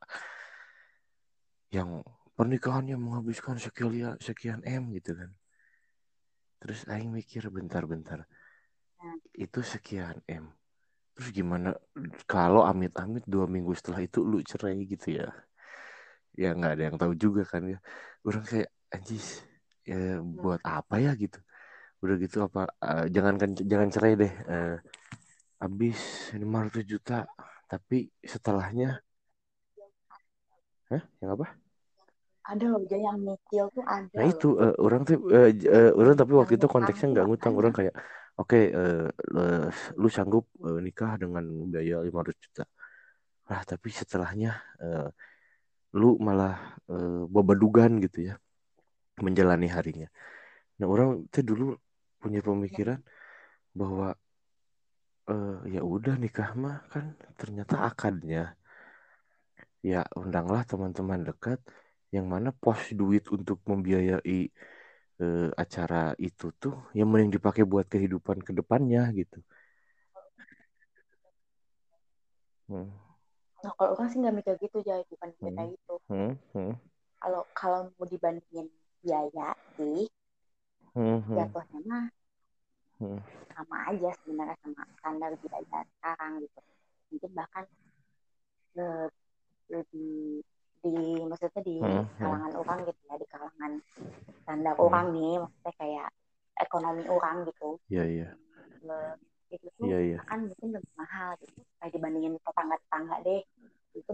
[1.75, 5.31] Yang pernikahannya menghabiskan sekian sekian M gitu kan.
[6.61, 8.29] Terus Aing mikir bentar-bentar
[8.97, 10.49] Nah, itu sekian M.
[11.17, 11.77] Terus gimana?
[12.25, 15.29] Kalau amit-amit dua minggu setelah itu lu cerai gitu ya.
[16.37, 17.79] Ya nggak ada yang tahu juga kan ya.
[18.25, 19.45] Orang kayak anjis
[19.85, 20.41] ya hmm.
[20.41, 21.13] buat apa ya?
[21.17, 21.39] gitu.
[22.01, 24.33] Udah gitu apa eh, jangan jangan cerai deh.
[24.33, 24.77] Eh,
[25.61, 25.99] habis
[26.37, 27.25] 500 juta
[27.67, 29.01] tapi setelahnya
[30.93, 31.03] Hah?
[31.19, 31.66] yang apa
[32.53, 34.33] ada loh Jay, yang nyicil tuh ada nah loh.
[34.33, 35.17] itu eh, orang tuh
[35.61, 37.55] j- eh, orang tapi waktu itu konteksnya nggak ngutang.
[37.61, 37.95] Orang kayak
[38.41, 39.07] oke eh,
[39.39, 39.65] eh,
[40.01, 42.63] lu sanggup eh, nikah dengan biaya 500 juta?
[43.51, 44.51] Lah tapi setelahnya
[44.85, 45.07] eh,
[46.01, 46.55] lu malah
[46.93, 48.35] eh, babadugan gitu ya
[49.27, 50.09] menjalani harinya.
[50.79, 51.65] Nah orang tuh dulu
[52.23, 53.01] punya pemikiran
[53.81, 54.07] bahwa
[55.33, 57.05] eh, ya udah nikah mah kan
[57.41, 58.43] ternyata akadnya.
[59.91, 61.59] Ya undanglah teman-teman dekat
[62.15, 64.39] yang mana pos duit untuk membiayai
[65.23, 65.97] eh, acara
[66.27, 69.39] itu tuh yang mending dipakai buat kehidupan ke depannya gitu.
[72.69, 72.91] Hmm.
[73.63, 75.49] nah kalau orang sih nggak mikir gitu Jay bukan Hmm.
[75.57, 76.33] kayak gitu Hmm.
[76.53, 76.73] Hmm.
[77.21, 78.67] kalau kalau mau dibandingin
[79.05, 80.09] biaya sih
[80.95, 81.19] Hmm.
[81.27, 81.47] Hmm.
[81.53, 82.05] jatuhnya mah
[82.99, 83.19] Hmm.
[83.57, 86.61] sama aja sebenarnya sama standar biaya sekarang gitu
[87.11, 87.65] mungkin bahkan
[88.77, 89.07] eh,
[89.73, 90.43] lebih
[90.87, 92.05] di maksudnya di Hmm.
[92.05, 92.19] Hmm.
[92.23, 93.73] kalangan orang gitu ya di kalangan
[94.43, 94.85] standar Hmm.
[94.87, 96.09] orang nih maksudnya kayak
[96.57, 98.29] ekonomi orang gitu Iya, iya.
[99.47, 100.19] Itu tuh iya.
[100.27, 103.43] kan mungkin lebih mahal gitu kayak dibandingin tetangga tetangga deh
[103.95, 104.13] itu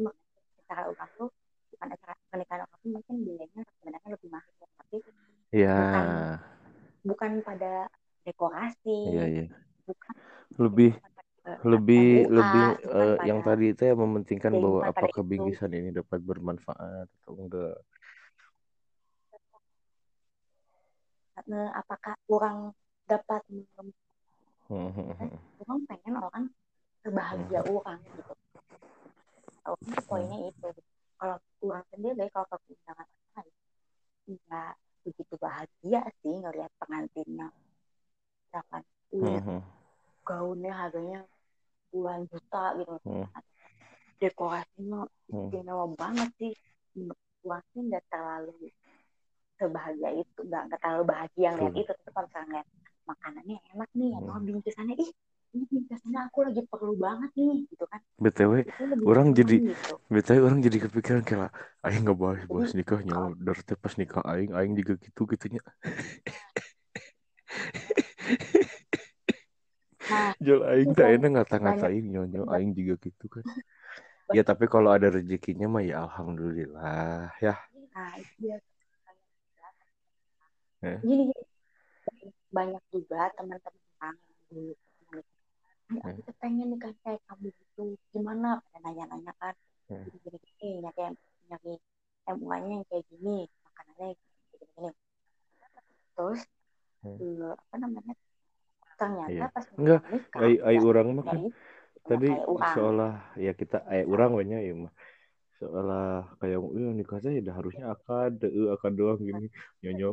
[0.60, 1.28] secara orang tuh
[1.72, 4.96] bukan acara pernikahan orang tuh mungkin biayanya sebenarnya lebih mahal tapi
[5.52, 5.76] Iya.
[5.76, 6.06] bukan
[7.02, 7.72] bukan pada
[8.22, 9.46] dekorasi Iya, iya.
[9.88, 10.14] bukan
[10.60, 11.11] Lebih bukan
[11.62, 15.30] lebih MUA, lebih eh, yang tadi itu ya mementingkan bahwa apakah itu.
[15.30, 17.76] bingkisan ini dapat bermanfaat atau enggak.
[21.74, 22.58] apakah orang
[23.10, 23.96] dapat mem-
[24.70, 25.30] Hmm, hmm, hmm.
[25.68, 26.44] orang pengen orang
[27.04, 28.32] sebahagia orang gitu
[29.68, 30.68] orang poinnya itu
[31.20, 33.52] kalau orang sendiri kalau ke undangan lain
[34.32, 34.72] nggak
[35.04, 37.52] begitu bahagia sih ngelihat pengantinnya
[38.48, 38.82] misalkan
[39.20, 39.81] uh.
[40.22, 41.20] Gaunnya harganya
[41.90, 43.26] puluhan juta gitu Hmm.
[44.22, 45.50] dekorasinya Hmm.
[45.50, 46.52] istimewa banget sih
[46.94, 48.70] menurut sih nggak terlalu
[49.58, 51.82] sebahagia itu nggak nggak terlalu bahagia ngeliat Betul.
[51.82, 52.68] itu tapi kalau misalnya ngeliat
[53.02, 54.46] makanannya enak nih atau Hmm.
[54.46, 55.10] bingkisannya ih
[55.52, 58.52] ini bingkisannya aku lagi perlu banget nih gitu kan BTW,
[59.02, 61.50] orang jadi gitu BTW orang jadi kepikiran kayak
[61.82, 65.62] aing nggak bahas bahas nikahnya kalau- dari pas nikah aing aing juga gitu gitunya
[70.10, 73.44] nah jual aing tak enak ngata-ngatain nyonya aing juga gitu kan.
[74.32, 77.54] Ya tapi kalau ada rezekinya mah ya alhamdulillah ya.
[77.92, 78.16] Nah
[80.82, 80.98] Eh.
[80.98, 81.44] gini gini.
[82.50, 84.14] Banyak juga teman-teman
[84.50, 84.74] dulu.
[85.92, 87.94] Ay, aku tuh pengen nikah kayak kamu gitu.
[88.10, 88.58] Gimana?
[88.82, 89.54] Nanya-nanya kan.
[89.92, 90.08] Hmm.
[90.24, 91.12] gini gini nyari
[91.52, 91.74] nyari
[92.32, 94.90] MUA-nya yang kayak gini makanannya gini gini
[96.16, 96.40] terus
[97.04, 98.14] eh, apa namanya
[99.02, 99.42] ternyata Iya.
[99.50, 100.00] pas Enggak,
[100.38, 101.52] ai ai nggak orang mah kan nggak
[102.06, 102.28] tadi
[102.74, 104.92] seolah ya kita ai orang wanya ya mah
[105.58, 109.46] seolah kayak eh nikah saya udah harusnya akad eh akad doang gini
[109.82, 110.06] nyonya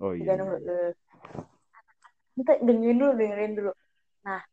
[0.00, 0.92] oh iya eh.
[2.36, 3.72] Kita dengerin dulu, dengerin dulu.
[4.28, 4.44] Nah,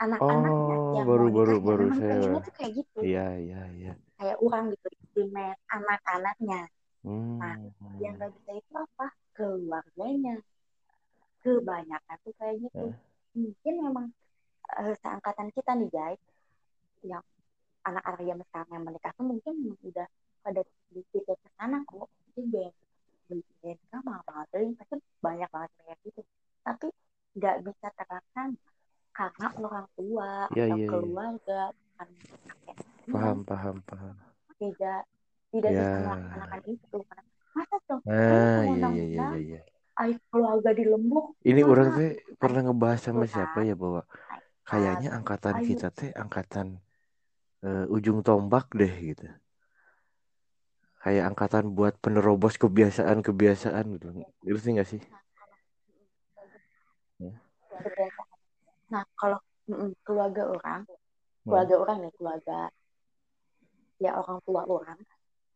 [0.00, 2.98] anak-anaknya Oh, yang baru- baru- nikahnya baru saya- tuh kayak gitu.
[3.04, 6.60] iya iya iya Kayak orang gitu, demand anak-anaknya.
[7.04, 7.36] hmm.
[7.36, 7.54] Nah,
[8.00, 9.06] Yang gak bisa itu apa?
[9.36, 10.34] Keluarganya.
[11.40, 12.86] Kebanyakan tuh kayak gitu.
[12.90, 12.94] Eh.
[13.36, 14.06] Mungkin memang
[14.80, 16.20] eh, seangkatan kita nih guys,
[17.04, 17.24] yang
[17.88, 20.08] anak-anak yang sekarang yang menikah tuh mungkin memang udah
[20.44, 22.08] pada sedikit ke sana kok.
[22.40, 26.20] Band band mah banget dari pasti banyak banget kayak gitu.
[26.66, 26.86] Tapi
[27.38, 28.58] nggak bisa terlaksana
[29.10, 30.88] karena orang tua Iya, atau iya.
[30.88, 32.08] keluarga bukan
[32.46, 32.76] kakek
[33.10, 34.14] paham paham paham
[34.56, 35.02] tidak
[35.50, 36.02] tidak bisa Ya.
[36.06, 39.60] melaksanakan itu karena masa dong ah iya iya iya undang-undang iya
[40.00, 44.02] iya ay keluarga di lembuk ini orang teh pernah ngebahas sama Tuh, siapa ya bahwa
[44.32, 45.66] Ay, kayaknya angkatan ayo.
[45.68, 46.66] kita teh angkatan
[47.64, 49.26] eh, ujung tombak deh gitu
[51.00, 54.06] kayak angkatan buat penerobos kebiasaan-kebiasaan gitu
[54.44, 55.00] ngerti nggak sih
[57.20, 57.36] Ya.
[57.68, 58.28] kebiasaan.
[58.90, 59.38] Nah, kalau
[59.68, 61.48] mm, keluarga orang, Hmm.
[61.48, 62.58] keluarga orang nih, keluarga
[64.00, 64.98] ya orang tua orang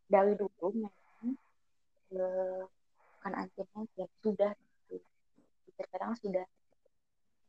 [0.08, 1.36] dari dulu memang
[2.12, 2.62] eh,
[3.24, 4.52] bukan antinya ya sudah
[5.78, 6.44] terkadang sudah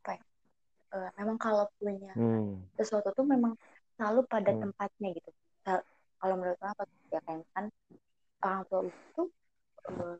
[0.02, 0.24] apa ya,
[0.96, 2.66] eh, memang kalau punya hmm.
[2.78, 3.54] sesuatu tuh memang
[3.96, 4.62] selalu pada Hmm.
[4.62, 5.30] tempatnya gitu.
[5.66, 5.86] Kal-
[6.20, 7.66] Kalau menurut apa ya kayak kan
[8.44, 9.22] orang tua itu
[9.90, 10.16] eh,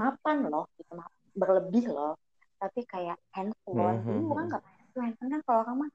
[0.00, 0.92] mapan loh, gitu,
[1.40, 2.12] berlebih loh.
[2.60, 4.50] Tapi kayak handphone Hmm, dulu hmm, orang hmm.
[4.50, 5.90] nggak pakai handphone kan kalau orang mah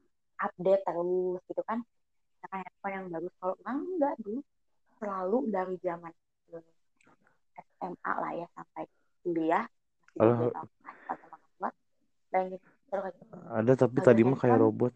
[0.46, 1.80] update terus gitu kan.
[2.36, 4.40] Misalkan handphone yang bagus kalau orang enggak dulu
[5.00, 6.14] selalu dari zaman
[7.80, 8.84] SMA lah ya sampai
[9.24, 9.66] kuliah.
[12.32, 13.24] Dan gitu, gitu.
[13.58, 14.94] ada tapi tadi mah kayak robot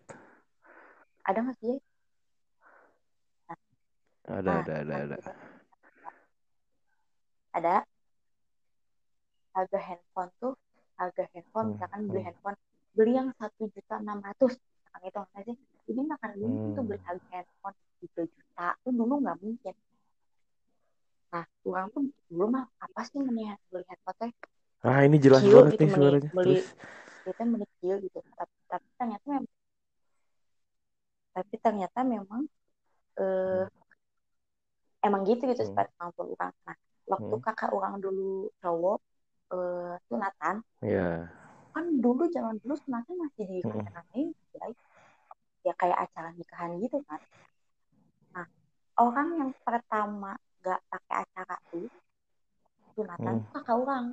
[1.28, 1.76] ada nggak sih?
[4.28, 5.18] ada Nah, ada ada ada
[7.54, 7.86] ada
[9.56, 10.54] harga handphone tuh
[11.00, 12.28] harga handphone Hmm, misalkan beli hmm.
[12.28, 12.58] handphone
[12.96, 15.56] beli yang satu juta enam ratus misalkan itu nggak sih
[15.88, 16.88] jadi nggak akan mungkin tuh Hmm.
[16.88, 19.76] beli harga handphone tiga juta tuh dulu nggak mungkin
[21.32, 24.32] nah orang tuh dulu mah apa sih melihat beli handphone teh
[24.88, 26.30] ah ini jelas Kill banget gitu, nih suaranya.
[26.36, 26.62] beli terus?
[27.26, 28.20] kita menikil gitu.
[28.38, 29.48] Tapi, tapi ternyata memang
[31.36, 32.42] tapi ternyata memang
[33.22, 33.66] eh,
[35.06, 35.70] emang gitu gitu Hmm.
[35.70, 36.54] seperti orang tua orang.
[36.68, 36.76] Nah
[37.12, 37.44] waktu Hmm.
[37.46, 38.98] kakak orang dulu cowok
[39.54, 41.30] eh, sunatan ya
[41.76, 44.28] kan dulu zaman dulu sunatan masih di rencananya
[44.60, 44.66] ya,
[45.68, 47.22] ya kayak acara nikahan gitu kan
[48.34, 48.46] nah
[49.06, 50.32] orang yang pertama
[50.62, 51.88] gak pakai acara tuh
[52.96, 53.52] sunatan Hmm.
[53.54, 54.06] kakak orang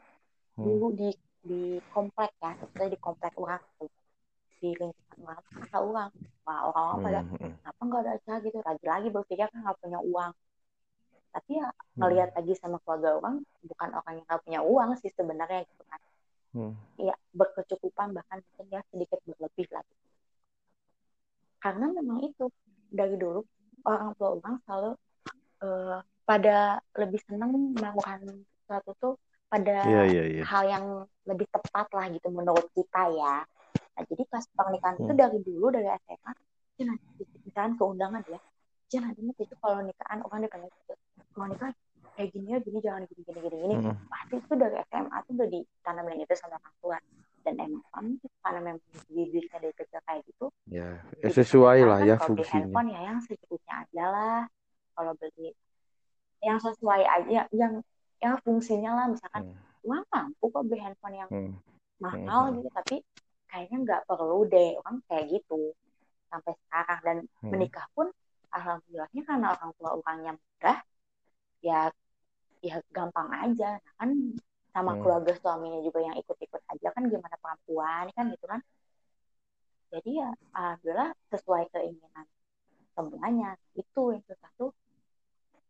[0.57, 0.64] Hmm.
[0.64, 1.09] dulu di
[1.44, 1.61] di
[1.94, 3.90] komplek ya maksudnya di komplek orang tuh
[4.61, 6.11] di lingkungan orang kakak orang
[6.46, 7.53] wah orang-orang pada Hmm, hmm.
[7.62, 10.32] kenapa nggak ada acara gitu lagi-lagi berpikir kan nggak punya uang
[11.34, 12.01] tapi ya Hmm.
[12.01, 16.01] ngelihat lagi sama keluarga orang bukan orang yang nggak punya uang sih sebenarnya gitu kan
[16.55, 16.72] Hmm.
[16.99, 20.07] ya berkecukupan bahkan mungkin ya sedikit berlebih lah gitu.
[21.59, 22.44] karena memang itu
[22.88, 23.42] dari dulu
[23.86, 24.90] orang tua orang selalu
[25.62, 28.20] eh, pada lebih senang melakukan
[28.60, 29.14] sesuatu tuh
[29.48, 30.42] pada Iya iya iya.
[30.44, 30.84] hal yang
[31.24, 33.36] lebih tepat lah gitu menurut kita ya.
[33.96, 35.16] Nah, jadi pas pernikahan itu Hmm.
[35.16, 36.30] dari dulu dari SMA,
[36.78, 38.38] nanti misalkan keundangan ya,
[38.88, 40.94] ya nanti itu kalau nikahan orang dipanggil gitu,
[41.32, 41.72] kalau nikah
[42.12, 43.74] kayak gini ya gini jangan gini gini gini gini.
[43.88, 43.96] Hmm.
[44.06, 46.98] Pasti itu dari SMA tuh udah ditanamin itu sama orang tua.
[47.38, 48.12] Dan emang kami
[48.44, 52.60] karena memang didiknya dari kecil kayak gitu, Ya, sesuai lah ya kalau beli fungsinya.
[52.68, 54.38] handphone ya yang secukupnya aja lah.
[54.92, 55.48] Kalau beli
[56.43, 57.82] yang sesuai aja, yang
[58.18, 59.59] yang fungsinya lah misalkan Hmm.
[59.86, 61.55] uang mampu kok beli handphone yang Hmm.
[62.03, 62.55] mahal Hmm.
[62.59, 62.97] gitu tapi
[63.47, 65.74] kayaknya nggak perlu deh orang kayak gitu
[66.28, 67.51] sampai sekarang dan Hmm.
[67.55, 68.11] menikah pun
[68.51, 70.78] alhamdulillahnya karena orang tua orangnya mudah
[71.62, 71.80] ya
[72.59, 74.11] ya gampang aja nah kan
[74.74, 75.01] sama Hmm.
[75.03, 78.61] keluarga suaminya juga yang ikut-ikut aja kan gimana perempuan kan gitu kan
[79.89, 82.26] jadi ya alhamdulillah sesuai keinginan
[82.93, 84.70] semuanya itu yang susah tuh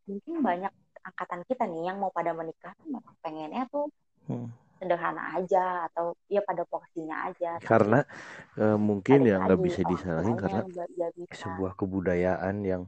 [0.08, 0.72] mungkin banyak
[1.04, 3.86] angkatan kita nih yang mau pada menikah tuh memang pengennya tuh
[4.28, 4.52] Hmm.
[4.76, 8.04] sederhana aja atau ya pada porsinya aja Karena
[8.60, 12.82] eh, mungkin balik ya nggak bisa disalahin karena yang bisa sebuah kebudayaan yang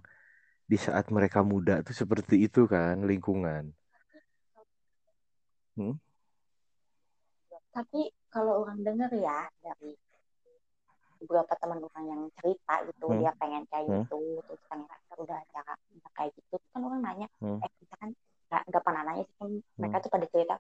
[0.71, 3.73] di saat mereka muda tuh seperti itu kan lingkungan.
[5.77, 5.97] Hmm?
[7.71, 9.95] tapi kalau orang dengar ya dari
[11.21, 13.21] beberapa teman orang yang cerita gitu Hmm.
[13.21, 14.03] dia pengen kayak Hmm.
[14.03, 15.73] gitu terus ternyata udah cara
[16.17, 17.61] kayak gitu Terus kan orang nanya Hmm.
[17.61, 18.11] eh kita kan
[18.51, 20.57] nggak nggak pernah nanya sih kan mereka tuh pada cerita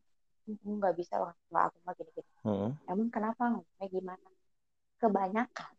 [0.47, 2.71] "Hmm, nggak bisa orang tua aku mah gini gini Hmm.
[2.89, 4.29] emang kenapa ngomongnya gimana
[5.01, 5.73] kebanyakan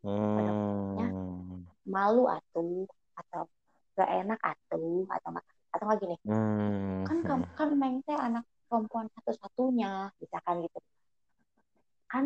[0.00, 1.66] Hmm.
[1.84, 2.86] malu atuh
[3.18, 3.42] atau
[3.98, 7.04] gak enak atuh atau nggak atau nggak gini Hmm.
[7.04, 10.78] kan kamu kan Meng teh anak perempuan satu-satunya misalkan gitu
[12.10, 12.24] kan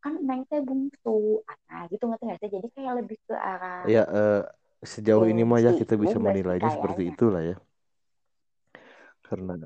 [0.00, 4.02] kan Meng teh bungsu nah gitu ngerti nggak sih jadi kayak lebih ke arah Ya
[4.08, 4.42] eh,
[4.84, 7.56] sejauh ini mah ya kita bisa menilainya seperti itulah ya.
[9.26, 9.58] Karena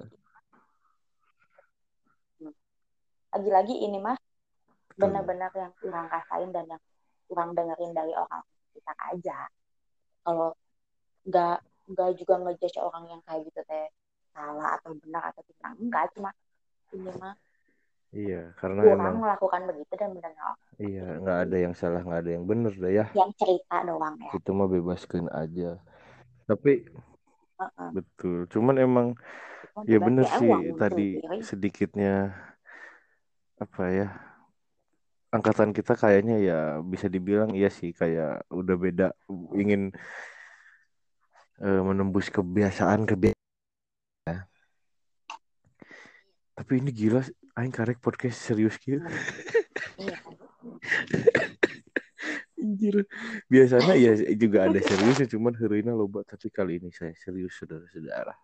[3.30, 5.06] lagi-lagi ini mah betul.
[5.06, 6.82] benar-benar yang kurang rasain dan yang
[7.30, 8.42] kurang dengerin dari orang
[8.74, 9.38] kita aja.
[10.26, 10.50] Kalau
[11.30, 11.56] nggak
[11.94, 13.86] nggak juga ngejudge orang yang kayak gitu teh
[14.34, 15.70] salah atau benar atau tidak.
[15.78, 16.30] Enggak cuma
[16.90, 17.34] ini mah
[18.10, 22.30] Iya, karena kurang emang melakukan begitu dan mendengar iya nggak ada yang salah nggak ada
[22.34, 23.06] yang benar dah ya.
[23.14, 25.78] yang cerita doang ya Itu mah bebaskan aja.
[26.48, 26.88] Tapi
[27.60, 27.88] Heeh.
[27.94, 28.48] betul.
[28.50, 29.06] Cuman emang
[29.62, 31.08] Cuma ya bener ya sih tadi
[31.44, 32.34] sedikitnya
[33.60, 34.08] apa ya
[35.30, 39.06] angkatan kita kayaknya ya bisa dibilang iya sih kayak udah beda
[39.54, 39.94] ingin
[41.62, 43.38] eh, menembus kebiasaan kebiasaan.
[46.56, 47.24] Tapi ini gila,
[47.58, 49.00] aing karek podcast serius gitu.
[52.60, 53.08] Anjir.
[53.48, 56.22] Biasanya ya juga ada seriusnya, cuman heureuina loba.
[56.22, 58.36] Tapi kali ini saya serius, saudara-saudara.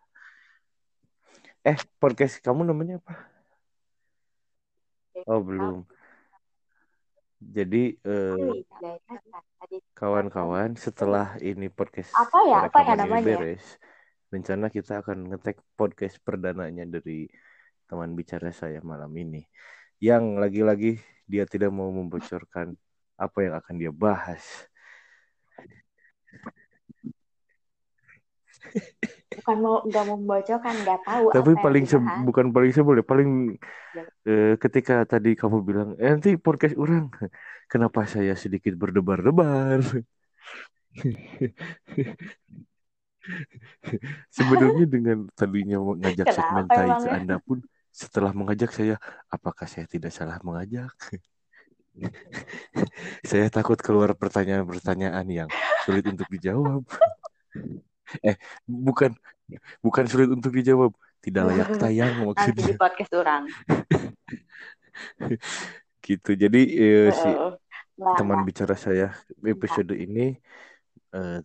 [1.66, 3.14] Eh, podcast kamu namanya apa?
[5.26, 5.84] Oh, belum.
[7.36, 8.64] Jadi, eh,
[9.92, 13.64] kawan-kawan, setelah ini podcast apa ya apa ya namanya beres,
[14.32, 17.28] rencana kita akan ngetek podcast perdananya dari
[17.86, 19.46] teman bicara saya malam ini.
[20.02, 20.92] Yang lagi-lagi
[21.24, 22.76] dia tidak mau membocorkan
[23.16, 24.42] apa yang akan dia bahas.
[29.36, 33.00] bukan mau nggak mau membocorkan nggak tahu Tapi apa yang paling dibahas bukan paling sebel
[33.00, 33.30] ya, paling
[33.96, 37.08] Ya, eh, ketika tadi kamu bilang, eh, nanti podcast orang,
[37.64, 39.80] kenapa saya sedikit berdebar-debar?
[44.36, 46.68] Sebenarnya dengan tadinya ngajak segmen
[47.08, 47.64] Anda pun
[47.96, 49.00] setelah mengajak saya,
[49.32, 50.92] apakah saya tidak salah mengajak?
[53.24, 55.48] Saya takut keluar pertanyaan-pertanyaan yang
[55.88, 56.84] sulit untuk dijawab.
[58.22, 58.38] Eh,
[58.70, 59.18] bukan
[59.82, 62.76] bukan sulit untuk dijawab, tidak layak tayang nanti di maksudnya.
[62.78, 63.42] podcast orang
[66.06, 66.30] Gitu.
[66.38, 67.30] Jadi eh, si
[67.98, 69.10] nggak teman nggak bicara saya
[69.42, 70.38] episode ini
[71.18, 71.38] eh,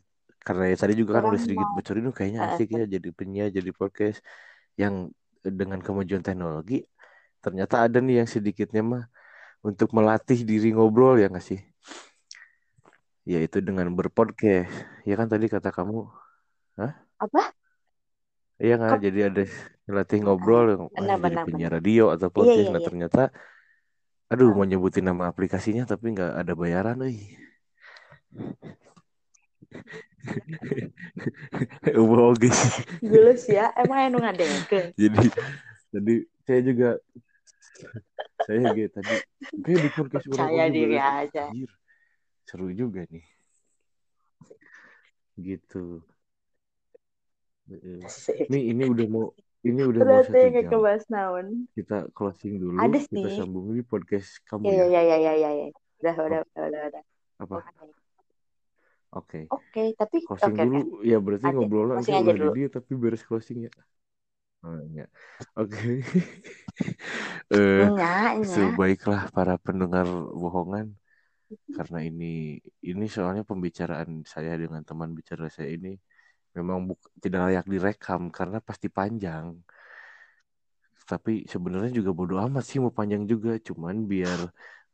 [0.45, 3.71] karena ya tadi juga kan udah sedikit bocorin "Oh, kayaknya asik ya jadi penyiar jadi
[3.73, 4.21] podcast
[4.77, 5.09] yang
[5.41, 6.85] dengan kemajuan teknologi
[7.41, 9.03] ternyata ada nih yang sedikitnya mah
[9.65, 11.61] untuk melatih diri ngobrol ya nggak sih?
[13.25, 14.69] Yaitu dengan berpodcast.
[15.05, 16.09] Ya kan tadi kata kamu?
[16.77, 16.93] Hah?
[17.21, 17.53] apa?
[18.61, 18.91] Iya nggak?
[18.97, 19.43] Kep- jadi ada
[19.89, 20.25] latih Heeh.
[20.25, 21.77] ngobrol benar jadi benar penyiar benar.
[21.81, 22.61] radio atau iya podcast.
[22.61, 22.87] Iya nah iya.
[22.87, 23.21] ternyata
[24.31, 27.35] aduh mau nyebutin nama aplikasinya tapi nggak ada bayaran euy
[32.01, 32.83] Ubo sih.
[33.01, 34.93] Gulus ya, emang anu ngadengkeun.
[34.95, 35.27] Jadi
[35.91, 36.15] tadi
[36.45, 36.89] saya juga
[38.41, 39.15] saya gitu tadi
[39.61, 41.49] kayak di podcast Percaya diri aja.
[41.49, 41.71] Anjir,
[42.45, 43.25] seru juga nih.
[45.37, 46.01] Gitu.
[48.51, 49.25] Nih ini udah mau
[49.61, 51.01] ini udah mau satu jam.
[51.13, 51.45] naon.
[51.77, 52.81] Kita closing dulu.
[52.81, 53.37] Ada Kita sih.
[53.37, 55.01] sambung lagi podcast kamu Ya ya.
[55.01, 55.67] ya ya ya ya ya.
[56.01, 56.81] Udah udah udah udah.
[56.89, 57.03] udah.
[57.41, 57.57] Apa?
[59.11, 59.37] Oke.
[59.37, 59.39] Oke.
[59.55, 60.77] Oke, tapi Closing oke dulu.
[60.77, 60.81] oke.
[61.09, 62.51] Ya berarti Nanti ngobrolnya nanti udah dulu.
[62.57, 63.71] dia tapi beres closing ya.
[64.63, 64.77] Oh.
[65.55, 66.03] Oke.
[67.53, 68.55] eh Nya nya.
[68.55, 70.07] sebaiklah para pendengar
[70.41, 70.87] bohongan
[71.75, 72.25] karena ini
[72.89, 75.89] ini soalnya pembicaraan saya dengan teman bicara saya ini
[76.57, 79.47] memang buk- tidak layak direkam karena pasti panjang.
[81.11, 84.39] Tapi sebenarnya juga bodo amat sih mau panjang juga, cuman biar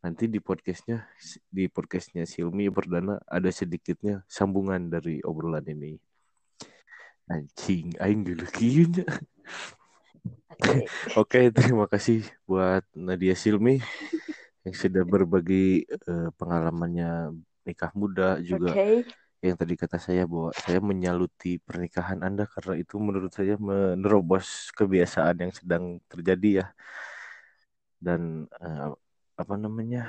[0.02, 1.10] nanti di podcastnya
[1.50, 5.98] di podcastnya Silmi perdana ada sedikitnya sambungan dari obrolan ini.
[7.28, 9.04] Anjing, aing Asik.
[11.20, 13.84] Oke, terima kasih buat Nadia Silmi
[14.66, 19.08] yang sudah berbagi eh, pengalamannya nikah muda juga Oke.
[19.44, 25.36] yang tadi kata saya bahwa saya menyaluti pernikahan Anda karena itu menurut saya menerobos kebiasaan
[25.40, 26.68] yang sedang terjadi ya
[28.04, 28.92] dan eh,
[29.42, 30.00] apa namanya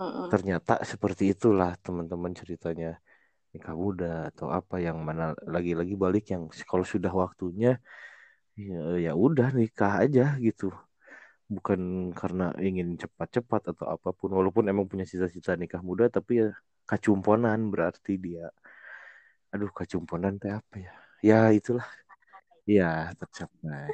[0.00, 0.28] Mm-mm.
[0.32, 2.88] ternyata seperti itulah teman-teman ceritanya
[3.52, 5.24] nikah muda atau apa yang mana
[5.54, 7.70] lagi-lagi balik yang kalau sudah waktunya
[8.58, 10.66] ya, ya udah nikah aja gitu.
[11.54, 11.80] Bukan
[12.20, 16.48] karena ingin cepat-cepat atau apa pun walaupun emang punya cita-cita nikah muda tapi ya
[16.90, 18.46] kacumponan berarti dia.
[19.52, 20.92] Aduh kacumponan teh apa ya?
[21.28, 21.86] Ya itulah.
[22.68, 23.88] Ya tercapai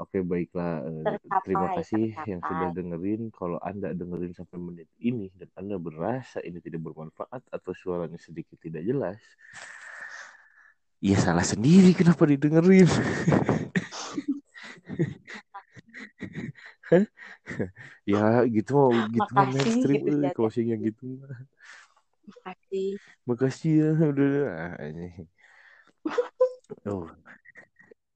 [0.00, 2.48] oke baiklah Eh, terima Tercapai, kasih yang tercapai.
[2.50, 7.72] sudah dengerin kalau anda dengerin sampai menit ini dan anda berasa ini tidak bermanfaat atau
[7.76, 9.20] suaranya sedikit tidak jelas
[11.00, 12.88] ya salah sendiri kenapa didengerin
[18.12, 20.34] ya gitu mau gitu Makasih mainstream gitu eh ya.
[20.36, 21.04] closing yang gitu
[22.28, 22.90] Makasih.
[23.28, 25.08] makasih ya udah ah, ini
[26.86, 27.06] oh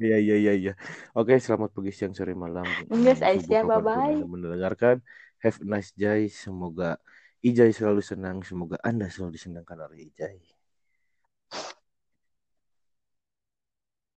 [0.02, 0.72] Iya iya iya iya.
[1.14, 2.66] Oke, selamat pagi siang sore malam.
[2.90, 4.18] Enggak, Aisyah, bye bye.
[4.26, 4.96] Mendengarkan
[5.38, 6.26] have a nice day.
[6.26, 6.98] Semoga
[7.46, 10.38] Ijai selalu senang, semoga Anda selalu disenangkan oleh Ijai.